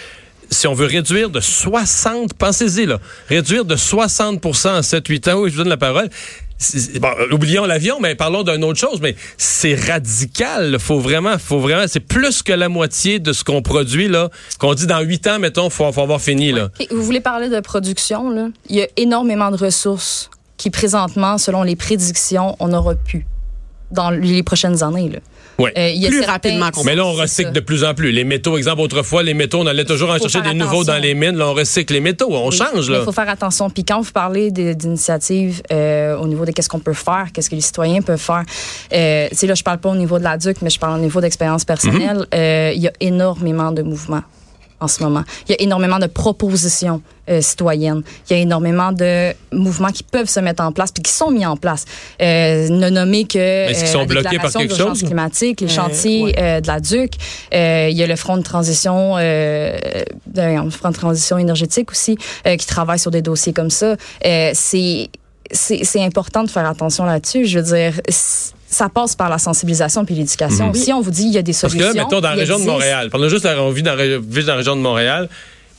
si 0.50 0.66
on 0.66 0.74
veut 0.74 0.86
réduire 0.86 1.30
de 1.30 1.40
60, 1.40 2.34
pensez-y, 2.34 2.84
là, 2.86 2.98
réduire 3.28 3.64
de 3.64 3.74
60 3.76 4.44
en 4.46 4.80
7-8 4.82 5.30
ans, 5.30 5.34
oui, 5.40 5.48
je 5.50 5.56
vous 5.56 5.60
donne 5.62 5.70
la 5.70 5.76
parole. 5.78 6.08
Bon, 7.00 7.08
euh, 7.18 7.32
oublions 7.34 7.64
l'avion, 7.64 7.98
mais 8.00 8.14
parlons 8.14 8.44
d'une 8.44 8.62
autre 8.62 8.78
chose. 8.78 9.00
Mais 9.02 9.16
c'est 9.36 9.74
radical. 9.74 10.78
Faut 10.78 11.00
vraiment, 11.00 11.36
faut 11.38 11.58
vraiment. 11.58 11.84
C'est 11.88 11.98
plus 12.00 12.42
que 12.44 12.52
la 12.52 12.68
moitié 12.68 13.18
de 13.18 13.32
ce 13.32 13.42
qu'on 13.42 13.62
produit 13.62 14.06
là. 14.08 14.30
Qu'on 14.60 14.74
dit 14.74 14.86
dans 14.86 15.00
8 15.00 15.26
ans, 15.26 15.38
mettons, 15.40 15.70
faut, 15.70 15.90
faut 15.90 16.02
avoir 16.02 16.20
fini 16.20 16.52
là. 16.52 16.68
Vous 16.92 17.02
voulez 17.02 17.20
parler 17.20 17.48
de 17.48 17.58
production, 17.60 18.30
là? 18.30 18.48
Il 18.68 18.76
y 18.76 18.82
a 18.82 18.86
énormément 18.96 19.50
de 19.50 19.56
ressources 19.56 20.30
qui, 20.62 20.70
présentement, 20.70 21.38
selon 21.38 21.62
les 21.64 21.74
prédictions, 21.76 22.54
on 22.60 22.72
aura 22.72 22.94
pu 22.94 23.26
dans 23.90 24.10
les 24.10 24.42
prochaines 24.44 24.82
années. 24.84 25.08
Là. 25.10 25.18
Ouais. 25.58 25.72
Euh, 25.76 25.90
il 25.90 26.00
y 26.00 26.06
a 26.06 26.08
Plus 26.08 26.18
certains- 26.20 26.32
rapidement 26.32 26.70
qu'on 26.70 26.84
Mais 26.84 26.94
là, 26.94 27.04
on 27.04 27.12
recycle 27.12 27.48
ça. 27.48 27.52
de 27.52 27.60
plus 27.60 27.84
en 27.84 27.94
plus. 27.94 28.10
Les 28.12 28.24
métaux, 28.24 28.56
exemple, 28.56 28.80
autrefois, 28.80 29.22
les 29.22 29.34
métaux, 29.34 29.58
on 29.60 29.66
allait 29.66 29.84
toujours 29.84 30.10
en 30.10 30.18
chercher 30.18 30.40
des 30.40 30.54
nouveaux 30.54 30.84
dans 30.84 30.96
les 30.98 31.14
mines. 31.14 31.36
Là, 31.36 31.48
on 31.48 31.54
recycle 31.54 31.92
les 31.92 32.00
métaux. 32.00 32.28
On 32.30 32.48
Oui, 32.48 32.56
change. 32.56 32.86
Il 32.88 33.02
faut 33.04 33.12
faire 33.12 33.28
attention. 33.28 33.68
Puis 33.70 33.84
quand 33.84 34.00
vous 34.00 34.12
parlez 34.12 34.50
d'initiatives 34.50 35.60
euh, 35.72 36.16
au 36.16 36.26
niveau 36.26 36.44
de 36.46 36.52
qu'est-ce 36.52 36.68
qu'on 36.68 36.78
peut 36.80 36.94
faire, 36.94 37.26
qu'est-ce 37.34 37.50
que 37.50 37.54
les 37.56 37.60
citoyens 37.60 38.00
peuvent 38.02 38.18
faire, 38.20 38.44
euh, 38.92 39.28
tu 39.30 39.36
sais, 39.36 39.46
là, 39.46 39.54
je 39.54 39.62
parle 39.62 39.78
pas 39.78 39.90
au 39.90 39.96
niveau 39.96 40.18
de 40.18 40.24
la 40.24 40.38
DUC, 40.38 40.62
mais 40.62 40.70
je 40.70 40.78
parle 40.78 40.98
au 40.98 41.02
niveau 41.02 41.20
d'expérience 41.20 41.64
personnelle. 41.64 42.18
Mhm. 42.18 42.26
Euh, 42.34 42.72
Il 42.74 42.80
y 42.82 42.88
a 42.88 42.92
énormément 43.00 43.72
de 43.72 43.82
mouvements 43.82 44.22
en 44.82 44.88
ce 44.88 45.02
moment. 45.02 45.22
Il 45.48 45.52
y 45.52 45.54
a 45.54 45.62
énormément 45.62 45.98
de 45.98 46.06
propositions 46.06 47.00
euh, 47.30 47.40
citoyennes. 47.40 48.02
Il 48.28 48.36
y 48.36 48.38
a 48.38 48.42
énormément 48.42 48.90
de 48.92 49.32
mouvements 49.52 49.90
qui 49.92 50.02
peuvent 50.02 50.28
se 50.28 50.40
mettre 50.40 50.62
en 50.62 50.72
place 50.72 50.90
puis 50.90 51.02
qui 51.02 51.12
sont 51.12 51.30
mis 51.30 51.46
en 51.46 51.56
place. 51.56 51.84
Euh, 52.20 52.68
ne 52.68 52.90
nommer 52.90 53.24
que 53.24 53.38
est-ce 53.38 53.78
qu'ils 53.80 53.88
euh, 53.88 53.92
sont 53.92 53.98
la 54.00 54.06
bloqués 54.06 54.38
par 54.38 54.52
quelque 54.52 54.74
chose? 54.76 55.02
climatique, 55.02 55.60
les 55.60 55.66
Euh, 55.66 55.70
chantiers 55.70 56.22
ouais. 56.24 56.34
euh, 56.38 56.60
de 56.60 56.66
la 56.66 56.80
DUC. 56.80 57.12
Euh, 57.54 57.88
il 57.90 57.96
y 57.96 58.02
a 58.02 58.06
le 58.06 58.16
front 58.16 58.36
de 58.36 58.42
transition, 58.42 59.14
euh, 59.18 59.78
de, 60.26 60.70
front 60.70 60.90
de 60.90 60.94
transition 60.96 61.38
énergétique 61.38 61.90
aussi, 61.92 62.18
euh, 62.46 62.56
qui 62.56 62.66
travaille 62.66 62.98
sur 62.98 63.10
des 63.12 63.22
dossiers 63.22 63.52
comme 63.52 63.70
ça. 63.70 63.96
Euh, 64.26 64.50
c'est 64.54 65.08
c'est 65.54 66.00
important 66.02 66.44
de 66.44 66.50
faire 66.50 66.66
attention 66.66 67.04
là-dessus. 67.04 67.44
Je 67.44 67.58
veux 67.58 67.64
dire, 67.76 68.00
ça 68.72 68.88
passe 68.88 69.14
par 69.14 69.28
la 69.28 69.38
sensibilisation 69.38 70.04
puis 70.04 70.14
l'éducation. 70.14 70.72
Si 70.74 70.92
on 70.92 71.00
vous 71.00 71.10
dit 71.10 71.24
il 71.24 71.32
y 71.32 71.38
a 71.38 71.42
des 71.42 71.52
Parce 71.52 71.72
solutions, 71.72 71.92
que 71.92 71.96
là, 71.96 72.04
mettons, 72.04 72.20
dans 72.20 72.28
la 72.30 72.34
région 72.34 72.58
de. 72.58 72.64
Montréal, 72.64 73.08
pendant 73.10 73.28
juste 73.28 73.44
la, 73.44 73.62
on 73.62 73.70
vit 73.70 73.82
dans, 73.82 73.90
la 73.94 73.96
ré- 73.96 74.18
vit 74.18 74.42
dans 74.44 74.52
la 74.52 74.56
région 74.58 74.74
de 74.76 74.80
Montréal, 74.80 75.28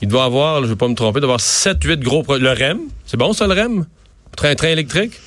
il 0.02 0.08
doit 0.08 0.24
avoir, 0.26 0.58
je 0.60 0.64
ne 0.66 0.68
vais 0.68 0.76
pas 0.76 0.88
me 0.88 0.96
tromper, 0.96 1.18
il 1.18 1.22
doit 1.22 1.30
avoir 1.30 1.42
7, 1.42 1.84
8 1.84 2.00
gros 2.02 2.24
projets. 2.24 2.42
Le 2.44 2.52
REM, 2.52 2.80
c'est 3.06 3.18
bon 3.18 3.34
ça, 3.34 3.48
le 3.48 3.54
REM? 3.54 3.86
Train, 4.38 4.56
train 4.56 4.70
électrique? 4.70 5.20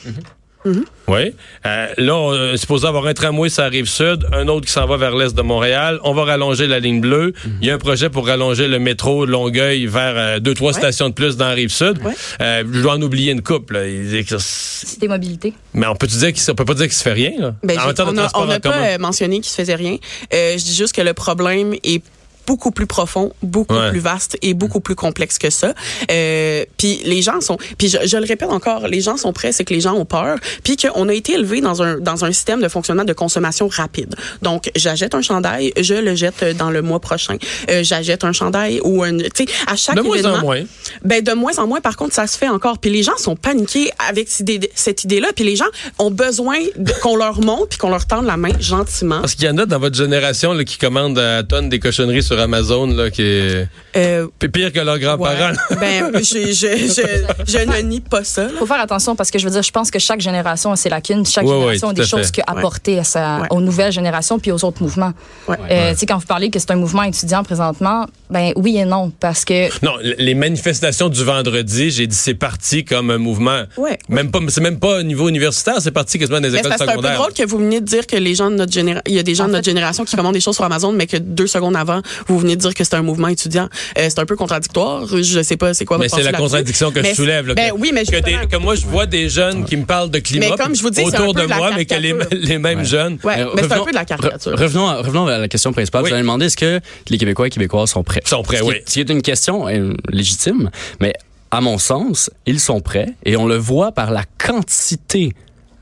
Oui. 1.09 1.33
Euh, 1.65 1.87
là, 1.99 2.17
on 2.17 2.35
est 2.53 2.57
supposé 2.57 2.87
avoir 2.89 3.07
un 3.07 3.15
tramway 3.15 3.49
sur 3.49 3.63
la 3.63 3.69
rive 3.69 3.87
sud, 3.87 4.27
un 4.33 4.49
autre 4.49 4.67
qui 4.67 4.73
s'en 4.73 4.87
va 4.87 4.97
vers 4.97 5.15
l'est 5.15 5.35
de 5.35 5.43
Montréal. 5.43 6.01
On 6.03 6.13
va 6.15 6.25
rallonger 6.25 6.67
la 6.67 6.81
ligne 6.81 7.01
bleue. 7.01 7.33
Il 7.61 7.69
y 7.69 7.71
a 7.71 7.75
un 7.75 7.79
projet 7.79 8.11
pour 8.11 8.27
rallonger 8.27 8.67
le 8.67 8.79
métro 8.79 9.25
de 9.27 9.31
Longueuil 9.31 9.87
vers 9.87 10.15
euh, 10.17 10.39
deux, 10.41 10.55
trois 10.55 10.73
stations 10.73 11.09
de 11.09 11.15
plus 11.15 11.37
dans 11.37 11.47
la 11.49 11.55
rive 11.55 11.71
sud. 11.71 11.99
Ouais. 12.05 12.13
Euh, 12.41 12.65
je 12.73 12.81
dois 12.83 12.95
en 12.95 13.03
oublier 13.03 13.33
une 13.33 13.43
couple. 13.43 13.75
là. 13.75 13.87
Il- 13.87 14.25
Cité 14.39 15.09
mobilité. 15.09 15.53
Mais 15.75 15.87
on 15.87 15.95
peut 15.95 16.07
dire 16.07 16.33
qu'il 16.33 16.43
on 16.51 16.55
peut 16.55 16.65
pas 16.65 16.75
dire 16.75 16.85
qu'il 16.87 16.93
se 16.95 17.03
fait 17.03 17.13
rien. 17.13 17.33
Là? 17.39 17.55
Ben, 17.63 17.79
en 17.79 17.83
on 17.85 18.13
n'a 18.47 18.61
pas 18.61 18.71
commun. 18.71 18.85
euh, 18.85 18.99
mentionné 18.99 19.37
qu'il 19.37 19.51
se 19.51 19.55
faisait 19.57 19.75
rien. 19.75 19.97
Euh, 20.35 20.53
je 20.59 20.65
dis 20.65 20.75
juste 20.75 20.95
que 20.95 21.03
le 21.03 21.15
problème 21.15 21.75
est 21.85 22.03
beaucoup 22.47 22.71
plus 22.71 22.87
profond, 22.87 23.33
beaucoup 23.43 23.75
Ouais. 23.75 23.91
plus 23.91 23.99
vaste 24.01 24.39
et 24.43 24.55
beaucoup 24.55 24.81
plus 24.81 24.95
complexe 24.95 25.39
que 25.39 25.51
ça. 25.51 25.75
Euh, 26.11 26.65
puis 26.79 27.01
les 27.05 27.23
gens 27.23 27.41
sont, 27.41 27.59
puis 27.79 27.89
je, 27.89 27.99
je 28.07 28.17
le 28.17 28.25
répète 28.27 28.51
encore, 28.51 28.87
les 28.89 29.01
gens 29.01 29.17
sont 29.17 29.33
prêts, 29.33 29.53
c'est 29.53 29.65
que 29.65 29.75
les 29.75 29.81
gens 29.81 29.95
ont 29.95 30.05
peur, 30.05 30.39
puis 30.63 30.77
qu'on 30.77 31.09
a 31.09 31.13
été 31.15 31.35
élevé 31.35 31.61
dans 31.61 31.83
un 31.83 31.99
dans 31.99 32.25
un 32.25 32.33
système 32.33 32.61
de 32.63 32.69
fonctionnement 32.69 33.05
de 33.05 33.13
consommation 33.13 33.69
rapide. 33.69 34.15
Donc 34.43 34.71
j'achète 34.77 35.15
un 35.15 35.23
chandail, 35.23 35.73
je 35.81 35.95
le 35.95 36.15
jette 36.15 36.45
dans 36.57 36.71
le 36.71 36.83
mois 36.83 37.01
prochain. 37.01 37.37
Euh, 37.71 37.83
j'achète 37.83 38.25
un 38.25 38.33
chandail 38.33 38.81
ou 38.85 39.03
un, 39.03 39.17
tu 39.19 39.29
sais, 39.37 39.47
à 39.67 39.77
chaque 39.77 39.97
De 39.97 40.03
moins 40.03 40.25
en 40.25 40.41
moins. 40.41 40.63
Ben 41.05 41.23
de 41.23 41.33
moins 41.33 41.59
en 41.59 41.67
moins. 41.67 41.81
Par 41.81 41.97
contre, 41.97 42.15
ça 42.15 42.27
se 42.27 42.37
fait 42.39 42.49
encore. 42.49 42.79
Puis 42.79 42.91
les 42.91 43.03
gens 43.03 43.17
sont 43.17 43.37
paniqués 43.37 43.91
avec 44.09 44.29
cette 44.29 44.49
idée- 44.49 44.71
cette 44.75 45.05
idée-là. 45.05 45.29
Puis 45.35 45.45
les 45.45 45.57
gens 45.57 45.67
ont 45.99 46.11
besoin 46.11 46.57
qu'on 47.03 47.17
leur 47.17 47.41
montre 47.41 47.69
puis 47.71 47.79
qu'on 47.79 47.91
leur 47.91 48.07
tende 48.07 48.27
la 48.27 48.37
main 48.37 48.53
gentiment. 48.61 49.21
Parce 49.21 49.35
qu'il 49.35 49.47
y 49.47 49.51
en 49.51 49.59
a 49.59 49.67
dans 49.67 49.79
votre 49.79 49.97
génération 49.97 50.53
là, 50.53 50.65
qui 50.65 50.79
commandent 50.79 51.19
à 51.19 51.43
tonnes 51.43 51.69
des 51.69 51.79
cochonneries 51.81 52.23
sur 52.23 52.36
Amazon, 52.39 52.87
là, 52.87 53.11
qui 53.11 53.23
est 53.23 53.69
Euh, 53.97 54.27
pire 54.53 54.73
que 54.73 54.81
leurs 54.81 54.99
grands-parents. 54.99 55.53
ouais. 55.71 55.77
ben, 55.81 56.11
je, 56.23 56.53
je, 56.53 56.53
je, 56.53 57.25
je 57.47 57.59
ne 57.59 57.81
nie 57.83 58.01
pas 58.01 58.25
ça. 58.25 58.45
là. 58.45 58.51
faut 58.59 58.67
faire 58.67 58.81
attention 58.81 59.17
parce 59.17 59.31
que 59.31 59.39
je 59.39 59.45
veux 59.47 59.51
dire, 59.53 59.63
je 59.63 59.71
pense 59.71 59.91
que 59.91 59.99
chaque 59.99 60.21
génération 60.21 60.73
a 60.73 60.77
ses 60.77 60.89
lacunes, 60.89 61.25
chaque 61.27 61.45
Ouais, 61.45 61.51
ouais, 61.53 61.59
génération 61.61 61.89
a 61.89 61.93
des 61.95 62.05
choses 62.05 62.31
apporter 62.47 62.99
à 62.99 63.05
sa, 63.05 63.41
Ouais. 63.41 63.47
aux 63.51 63.61
nouvelles 63.61 63.93
générations 63.93 64.39
puis 64.39 64.53
aux 64.53 64.65
autres 64.65 64.83
mouvements. 64.83 65.13
Ouais. 65.49 65.57
Euh, 65.71 65.93
Tu 65.93 65.99
sais, 66.01 66.07
quand 66.07 66.19
vous 66.19 66.27
parlez 66.27 66.51
que 66.51 66.59
c'est 66.59 66.71
un 66.71 66.77
mouvement 66.77 67.03
étudiant 67.05 67.43
présentement, 67.43 68.07
ben 68.31 68.53
oui 68.57 68.77
et 68.79 68.85
non, 68.85 69.11
parce 69.21 69.45
que 69.45 69.69
Non, 69.85 69.93
les 70.03 70.35
manifestations 70.35 71.09
du 71.09 71.25
vendredi, 71.25 71.91
j'ai 71.91 72.07
dit 72.07 72.15
c'est 72.17 72.35
parti 72.35 72.85
comme 72.85 73.11
un 73.11 73.19
mouvement. 73.19 73.63
Ouais. 73.77 73.99
Même 74.09 74.31
pas, 74.31 74.41
c'est 74.49 74.61
même 74.61 74.79
pas 74.79 74.99
au 75.01 75.03
niveau 75.03 75.29
universitaire, 75.29 75.77
c'est 75.81 75.91
parti 75.91 76.19
quasiment 76.19 76.41
des 76.41 76.55
écoles 76.55 76.71
que 76.73 76.77
c'est 76.79 76.83
un 76.83 76.87
peu 76.87 76.93
secondaires. 76.93 77.15
drôle 77.19 77.33
que 77.33 77.45
vous 77.47 77.59
veniez 77.59 77.81
de 77.81 77.87
dire 77.87 78.07
que 78.07 78.17
les 78.17 78.35
gens 78.35 78.51
de 78.51 78.57
notre 78.57 78.73
génération, 78.73 79.03
il 79.07 79.15
y 79.15 79.19
a 79.19 79.23
des 79.23 79.35
gens 79.35 79.45
En 79.45 79.49
de 79.49 79.53
notre 79.53 79.65
fait- 79.65 79.71
génération 79.71 80.05
qui 80.05 80.17
commandent 80.17 80.35
des 80.35 80.41
choses 80.41 80.57
sur 80.57 80.65
Amazon, 80.65 80.93
mais 80.93 81.07
que 81.07 81.17
deux 81.17 81.47
secondes 81.47 81.77
avant, 81.77 82.01
vous 82.29 82.39
venez 82.39 82.57
de 82.57 82.61
dire 82.61 82.75
que 82.75 82.85
c'est 82.85 82.95
un 82.95 83.03
mouvement 83.03 83.29
étudiant. 83.29 83.69
Euh, 83.99 84.07
c'est 84.09 84.19
un 84.19 84.27
peu 84.27 84.37
contradictoire. 84.37 85.07
Je 85.07 85.43
sais 85.43 85.57
pas 85.57 85.75
c'est 85.75 85.85
quoi 85.85 85.99
Mais 85.99 86.09
votre 86.09 86.17
c'est 86.23 86.31
la 86.31 86.37
contradiction 86.37 86.91
que 86.91 87.01
Mais 87.01 87.11
je 87.11 87.15
soulève. 87.15 87.47
là, 87.49 87.55
Ben 87.55 87.71
que, 87.73 87.77
oui, 87.79 87.91
mais 87.95 88.05
que, 88.05 88.21
des- 88.21 88.47
que 88.51 88.57
moi, 88.57 88.75
je 88.75 88.87
vois 88.87 89.07
des 89.07 89.29
jeunes 89.29 89.65
qui 89.65 89.77
me 89.77 89.85
parlent 89.85 90.11
de 90.11 90.19
climat 90.19 90.47
Mais 90.51 90.57
comme 90.57 90.75
je 90.75 90.83
vous 90.83 90.91
dis, 90.91 90.97
c'est 91.05 91.07
autour 91.19 91.31
un 91.31 91.35
peu 91.35 91.43
de 91.49 91.55
moi, 91.55 91.71
mais 91.77 91.85
que 91.85 91.95
les, 91.95 92.11
caricature. 92.13 92.39
les 92.43 92.59
mêmes 92.59 92.85
jeunes. 92.85 93.19
Ouais, 93.25 93.41
Euh, 93.41 93.51
mais 93.55 93.63
c'est 93.63 93.73
un 93.73 93.77
revenons- 93.77 93.85
peu 93.85 93.91
de 93.91 93.97
la 93.97 94.05
caricature. 94.05 94.53
re- 94.53 94.61
revenons, 94.63 94.89
à, 94.89 94.97
revenons 94.97 95.27
à 95.27 95.39
la 95.39 95.49
question 95.49 95.73
principale. 95.73 96.03
Oui. 96.03 96.09
Vous 96.11 96.15
avez 96.15 96.23
demandé 96.23 96.47
est-ce 96.47 96.57
que 96.57 96.81
les 97.09 97.19
Québécois 97.19 97.47
et 97.47 97.51
Québécoises 97.51 97.91
sont 97.91 98.03
prêts? 98.03 98.23
Sont 98.25 98.43
prêts, 98.43 98.59
Ce 98.59 98.63
qui 98.63 98.69
oui. 98.69 98.75
est- 98.77 98.89
Ce 98.89 98.95
qui 98.95 99.01
est 99.01 99.11
une 99.11 99.23
question 99.23 99.69
euh, 99.69 99.93
légitime, 100.11 100.71
mais 101.01 101.13
à 101.51 101.61
mon 101.61 101.79
sens, 101.79 102.31
ils 102.47 102.61
sont 102.61 102.81
prêts 102.81 103.09
et 103.25 103.37
on 103.37 103.47
le 103.47 103.57
voit 103.57 103.93
par 103.93 104.11
la 104.11 104.25
quantité 104.45 105.33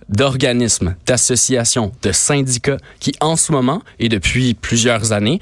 d'organismes, 0.08 0.96
d'associations, 1.06 1.92
de 2.02 2.12
syndicats 2.12 2.78
qui, 3.00 3.12
en 3.20 3.36
ce 3.36 3.52
moment 3.52 3.82
et 3.98 4.08
depuis 4.08 4.54
plusieurs 4.54 5.12
années, 5.12 5.40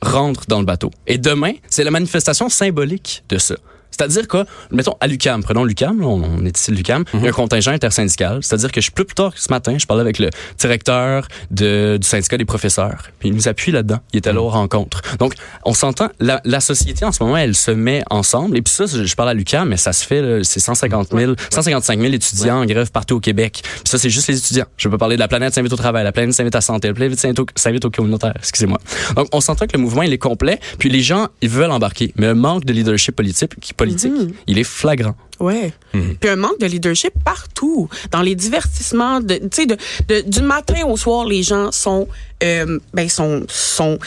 rentrent 0.00 0.46
dans 0.48 0.60
le 0.60 0.66
bateau. 0.66 0.90
Et 1.06 1.18
demain, 1.18 1.52
c'est 1.68 1.84
la 1.84 1.90
manifestation 1.90 2.48
symbolique 2.48 3.24
de 3.28 3.38
ça. 3.38 3.56
C'est-à-dire 3.96 4.26
que, 4.26 4.44
mettons, 4.70 4.96
à 5.00 5.06
l'UCAM, 5.06 5.42
prenons 5.42 5.64
l'UCAM, 5.64 6.04
on, 6.04 6.22
on 6.22 6.44
est 6.44 6.58
ici 6.58 6.72
l'UCAM, 6.72 7.04
il 7.14 7.20
y 7.20 7.26
a 7.26 7.28
un 7.28 7.32
contingent 7.32 7.70
intersyndical. 7.70 8.40
C'est-à-dire 8.42 8.72
que 8.72 8.80
je, 8.80 8.90
plus, 8.90 9.04
plus 9.04 9.14
tard 9.14 9.32
que 9.32 9.40
ce 9.40 9.50
matin, 9.50 9.76
je 9.78 9.86
parlais 9.86 10.02
avec 10.02 10.18
le 10.18 10.30
directeur 10.58 11.28
de, 11.50 11.96
du 12.00 12.06
syndicat 12.06 12.36
des 12.36 12.44
professeurs, 12.44 13.10
puis 13.18 13.28
il 13.28 13.34
nous 13.34 13.48
appuie 13.48 13.72
là-dedans. 13.72 14.00
Il 14.12 14.18
était 14.18 14.32
là 14.32 14.42
aux 14.42 14.48
rencontres. 14.48 15.02
Donc, 15.18 15.34
on 15.64 15.74
s'entend, 15.74 16.08
la, 16.18 16.40
la 16.44 16.60
société 16.60 17.04
en 17.04 17.12
ce 17.12 17.22
moment, 17.22 17.36
elle 17.36 17.54
se 17.54 17.70
met 17.70 18.02
ensemble. 18.10 18.56
Et 18.56 18.62
puis 18.62 18.72
ça, 18.74 18.86
je 18.86 19.14
parle 19.14 19.28
à 19.28 19.34
l'UCAM, 19.34 19.68
mais 19.68 19.76
ça 19.76 19.92
se 19.92 20.04
fait, 20.04 20.42
c'est 20.42 20.60
150 20.60 21.08
000, 21.16 21.34
155 21.50 22.00
000 22.00 22.12
étudiants 22.12 22.62
en 22.62 22.66
grève 22.66 22.90
partout 22.90 23.16
au 23.16 23.20
Québec. 23.20 23.60
Puis 23.62 23.82
ça, 23.84 23.98
c'est 23.98 24.10
juste 24.10 24.28
les 24.28 24.38
étudiants. 24.38 24.66
Je 24.76 24.88
peux 24.88 24.98
parler 24.98 25.16
de 25.16 25.20
la 25.20 25.28
planète 25.28 25.54
s'invite 25.54 25.72
au 25.72 25.76
travail, 25.76 26.04
la 26.04 26.12
planète 26.12 26.34
s'invite 26.34 26.54
à 26.54 26.58
la 26.58 26.62
santé, 26.62 26.88
la 26.88 26.94
planète 26.94 27.18
s'invite 27.18 27.84
au, 27.84 27.88
au 27.88 27.90
communautaire, 27.90 28.34
excusez-moi. 28.36 28.78
Donc, 29.16 29.28
on 29.32 29.40
s'entend 29.40 29.66
que 29.66 29.76
le 29.76 29.82
mouvement, 29.82 30.02
il 30.02 30.12
est 30.12 30.18
complet, 30.18 30.58
puis 30.78 30.88
les 30.88 31.00
gens, 31.00 31.28
ils 31.40 31.48
veulent 31.48 31.70
embarquer. 31.70 32.12
Mais 32.16 32.26
le 32.26 32.34
manque 32.34 32.64
de 32.64 32.72
leadership 32.72 33.14
politique, 33.14 33.52
qui, 33.60 33.72
politique 33.84 34.12
il 34.46 34.58
est 34.58 34.64
flagrant. 34.64 35.14
Ouais. 35.40 35.72
Puis 35.92 36.28
un 36.30 36.36
manque 36.36 36.60
de 36.60 36.66
leadership 36.66 37.12
partout, 37.24 37.88
dans 38.12 38.22
les 38.22 38.34
divertissements, 38.36 39.20
de, 39.20 39.34
tu 39.34 39.48
sais, 39.52 39.66
de, 39.66 39.76
de- 40.08 40.20
du 40.20 40.42
matin 40.42 40.84
au 40.86 40.96
soir, 40.96 41.26
les 41.26 41.42
gens 41.42 41.72
sont, 41.72 42.06
euh, 42.42 42.78
ben 42.92 43.08
sont, 43.08 43.44
sont, 43.48 43.98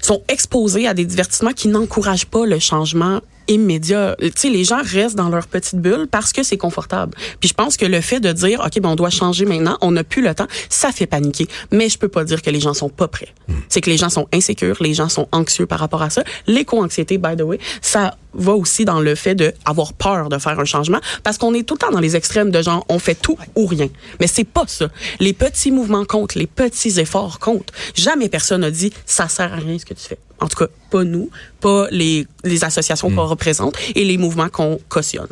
sont 0.00 0.22
exposés 0.28 0.86
à 0.88 0.94
des 0.94 1.04
divertissements 1.04 1.52
qui 1.52 1.68
n'encouragent 1.68 2.26
pas 2.26 2.46
le 2.46 2.58
changement 2.58 3.20
immédiat. 3.48 4.16
Tu 4.20 4.32
sais, 4.36 4.48
les 4.48 4.64
gens 4.64 4.80
restent 4.82 5.16
dans 5.16 5.28
leur 5.28 5.46
petite 5.46 5.80
bulle 5.80 6.06
parce 6.10 6.32
que 6.32 6.42
c'est 6.42 6.56
confortable. 6.56 7.14
Puis 7.40 7.48
je 7.48 7.54
pense 7.54 7.76
que 7.76 7.86
le 7.86 8.00
fait 8.00 8.20
de 8.20 8.32
dire, 8.32 8.60
ok, 8.64 8.80
ben 8.80 8.90
on 8.90 8.96
doit 8.96 9.10
changer 9.10 9.44
maintenant, 9.44 9.78
on 9.80 9.92
n'a 9.92 10.04
plus 10.04 10.22
le 10.22 10.34
temps, 10.34 10.46
ça 10.68 10.92
fait 10.92 11.06
paniquer. 11.06 11.46
Mais 11.70 11.88
je 11.88 11.98
peux 11.98 12.08
pas 12.08 12.24
dire 12.24 12.42
que 12.42 12.50
les 12.50 12.60
gens 12.60 12.74
sont 12.74 12.88
pas 12.88 13.08
prêts. 13.08 13.28
C'est 13.68 13.80
que 13.80 13.90
les 13.90 13.96
gens 13.96 14.10
sont 14.10 14.28
insécures, 14.32 14.76
les 14.80 14.94
gens 14.94 15.08
sont 15.08 15.28
anxieux 15.32 15.66
par 15.66 15.78
rapport 15.78 16.02
à 16.02 16.10
ça. 16.10 16.24
L'éco-anxiété, 16.46 17.18
by 17.18 17.36
the 17.36 17.42
way, 17.42 17.58
ça 17.80 18.16
va 18.34 18.52
aussi 18.52 18.84
dans 18.84 19.00
le 19.00 19.14
fait 19.14 19.34
de 19.34 19.52
avoir 19.64 19.92
peur 19.92 20.28
de 20.28 20.38
faire 20.38 20.58
un 20.58 20.64
changement 20.64 21.00
parce 21.22 21.38
qu'on 21.38 21.54
est 21.54 21.64
tout 21.64 21.74
le 21.74 21.78
temps 21.78 21.90
dans 21.90 22.00
les 22.00 22.16
extrêmes 22.16 22.50
de 22.50 22.62
genre 22.62 22.84
on 22.88 22.98
fait 22.98 23.14
tout 23.14 23.38
ou 23.54 23.66
rien. 23.66 23.88
Mais 24.20 24.26
c'est 24.26 24.44
pas 24.44 24.64
ça. 24.66 24.88
Les 25.20 25.32
petits 25.32 25.70
mouvements 25.70 26.04
comptent, 26.04 26.34
les 26.34 26.46
petits 26.46 26.98
efforts 27.00 27.38
comptent. 27.38 27.72
Jamais 27.94 28.28
personne 28.28 28.62
n'a 28.62 28.70
dit 28.70 28.92
ça 29.06 29.28
sert 29.28 29.52
à 29.52 29.56
rien 29.56 29.78
ce 29.78 29.84
que 29.84 29.94
tu 29.94 30.08
fais. 30.08 30.18
En 30.42 30.48
tout 30.48 30.56
cas, 30.56 30.66
pas 30.90 31.04
nous, 31.04 31.30
pas 31.60 31.86
les, 31.90 32.26
les 32.42 32.64
associations 32.64 33.10
qu'on 33.10 33.26
représente 33.26 33.76
et 33.94 34.04
les 34.04 34.18
mouvements 34.18 34.48
qu'on 34.48 34.80
cautionne. 34.88 35.28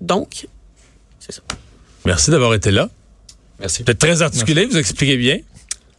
Donc, 0.00 0.48
c'est 1.20 1.32
ça. 1.32 1.42
Merci 2.04 2.30
d'avoir 2.30 2.54
été 2.54 2.70
là. 2.70 2.88
Merci. 3.60 3.84
Vous 3.84 3.90
êtes 3.90 3.98
très 3.98 4.20
articulé, 4.20 4.66
vous 4.66 4.76
expliquez 4.76 5.16
bien. 5.16 5.38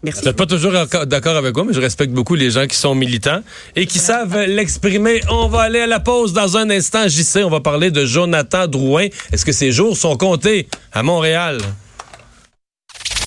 Merci. 0.04 0.22
Vous 0.22 0.28
n'êtes 0.28 0.38
pas 0.38 0.46
toujours 0.46 0.72
d'accord 1.06 1.36
avec 1.36 1.56
moi, 1.56 1.66
mais 1.66 1.74
je 1.74 1.82
respecte 1.82 2.14
beaucoup 2.14 2.36
les 2.36 2.52
gens 2.52 2.68
qui 2.68 2.78
sont 2.78 2.96
militants 2.96 3.42
et 3.76 3.86
qui 3.86 4.00
savent 4.00 4.38
l'exprimer. 4.46 5.22
On 5.30 5.48
va 5.48 5.62
aller 5.62 5.82
à 5.82 5.88
la 5.88 6.00
pause 6.00 6.32
dans 6.32 6.58
un 6.58 6.70
instant. 6.70 7.08
JC, 7.08 7.44
on 7.44 7.50
va 7.50 7.60
parler 7.60 7.92
de 7.92 8.06
Jonathan 8.06 8.68
Drouin. 8.68 9.08
Est-ce 9.32 9.46
que 9.46 9.52
ses 9.52 9.72
jours 9.72 9.98
sont 9.98 10.16
comptés 10.16 10.68
à 10.94 11.04
Montréal? 11.04 11.60